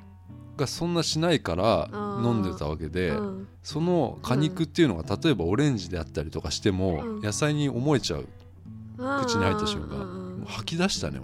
[0.57, 1.91] がそんなしないから
[2.23, 3.49] 飲んでたわけで、うん。
[3.63, 7.21] その果肉っていうのが例えばオレンジであったりとかしても、うん。
[7.21, 8.27] 野菜に思えちゃう。
[8.97, 10.45] 口に入った瞬間。
[10.47, 11.21] 吐き出したね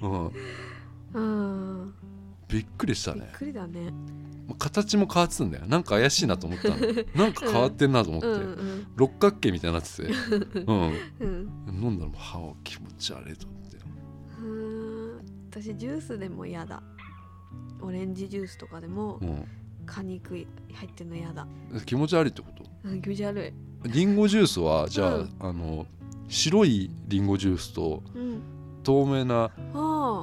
[0.00, 0.32] 俺、うん、
[1.14, 1.82] うん。
[1.82, 1.94] うん
[2.48, 3.92] びっくりしたびっねくりだね。
[4.58, 5.66] 形も変わってたんだよ。
[5.66, 6.76] なんか怪しいなと思ったの。
[7.14, 8.34] なんか変わってんなと思って、うん。
[8.34, 10.02] うん六角形みたいになってて、
[10.66, 11.82] うん、うん。
[11.82, 13.76] 飲んだらもう歯を気持ち悪いと思って。
[14.40, 15.20] うーん。
[15.50, 16.82] 私ジュースでも嫌だ。
[17.80, 19.20] オレンジジュースとかでも
[19.86, 20.46] 果肉入っ
[20.94, 21.46] てんの嫌だ。
[21.70, 22.64] うん、気持ち悪いってこと？
[22.84, 23.46] うん気持ち悪
[23.84, 23.88] い。
[23.88, 25.30] リンゴジュースはじゃあ,、うん。
[25.40, 25.86] あの
[26.28, 28.40] 白いリンゴジュースとうん。
[28.82, 29.50] 透明な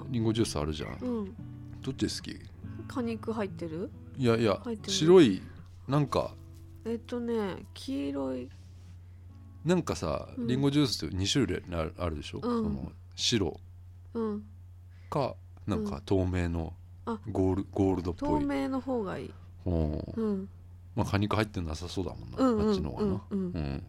[0.10, 0.98] リンゴジュースあるじゃん。
[1.02, 1.36] うん
[1.86, 2.40] どっち好き？
[2.88, 3.92] 果肉入ってる？
[4.18, 4.92] いやいや入ってる。
[4.92, 5.40] 白い
[5.88, 6.32] なんか
[6.84, 8.50] えっとね黄色い。
[9.64, 10.48] なんかさうん。
[10.48, 12.64] リンゴジュースって2種類あるあるでしょ、うん。
[12.64, 13.60] その白。
[14.16, 14.44] うん。
[15.12, 15.36] か
[15.68, 16.74] なんか透明の
[17.06, 17.20] あ。
[17.32, 19.34] ゴールゴールドっぽい、透明の方がいい。
[19.68, 20.00] うん。
[20.16, 20.50] うん。
[20.96, 23.46] まあ果肉入ってなさそうだもんな、うんうんあっちの方がな、うんうん。
[23.52, 23.84] うん。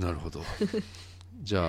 [0.00, 0.40] なるほど。
[1.42, 1.68] じゃあ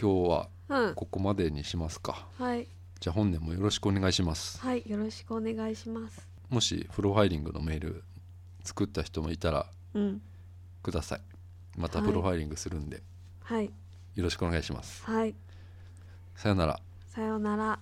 [0.00, 0.94] 今日はうん。
[0.94, 2.28] ここまでにしますか。
[2.38, 2.68] はい
[3.00, 4.60] じゃあ本年もよろしくお願いします。
[4.60, 6.28] はいよろしくお願いします。
[6.48, 8.02] もしプロファイリングのメール
[8.64, 10.20] 作った人もいたらうん。
[10.82, 11.20] ください。
[11.76, 12.08] またはい。
[12.08, 13.02] プロファイリングするんで、
[13.42, 13.66] はい。
[13.66, 15.04] よろしくお願いします。
[15.04, 15.34] はい。
[16.34, 16.80] さよなら。
[17.06, 17.78] さようなら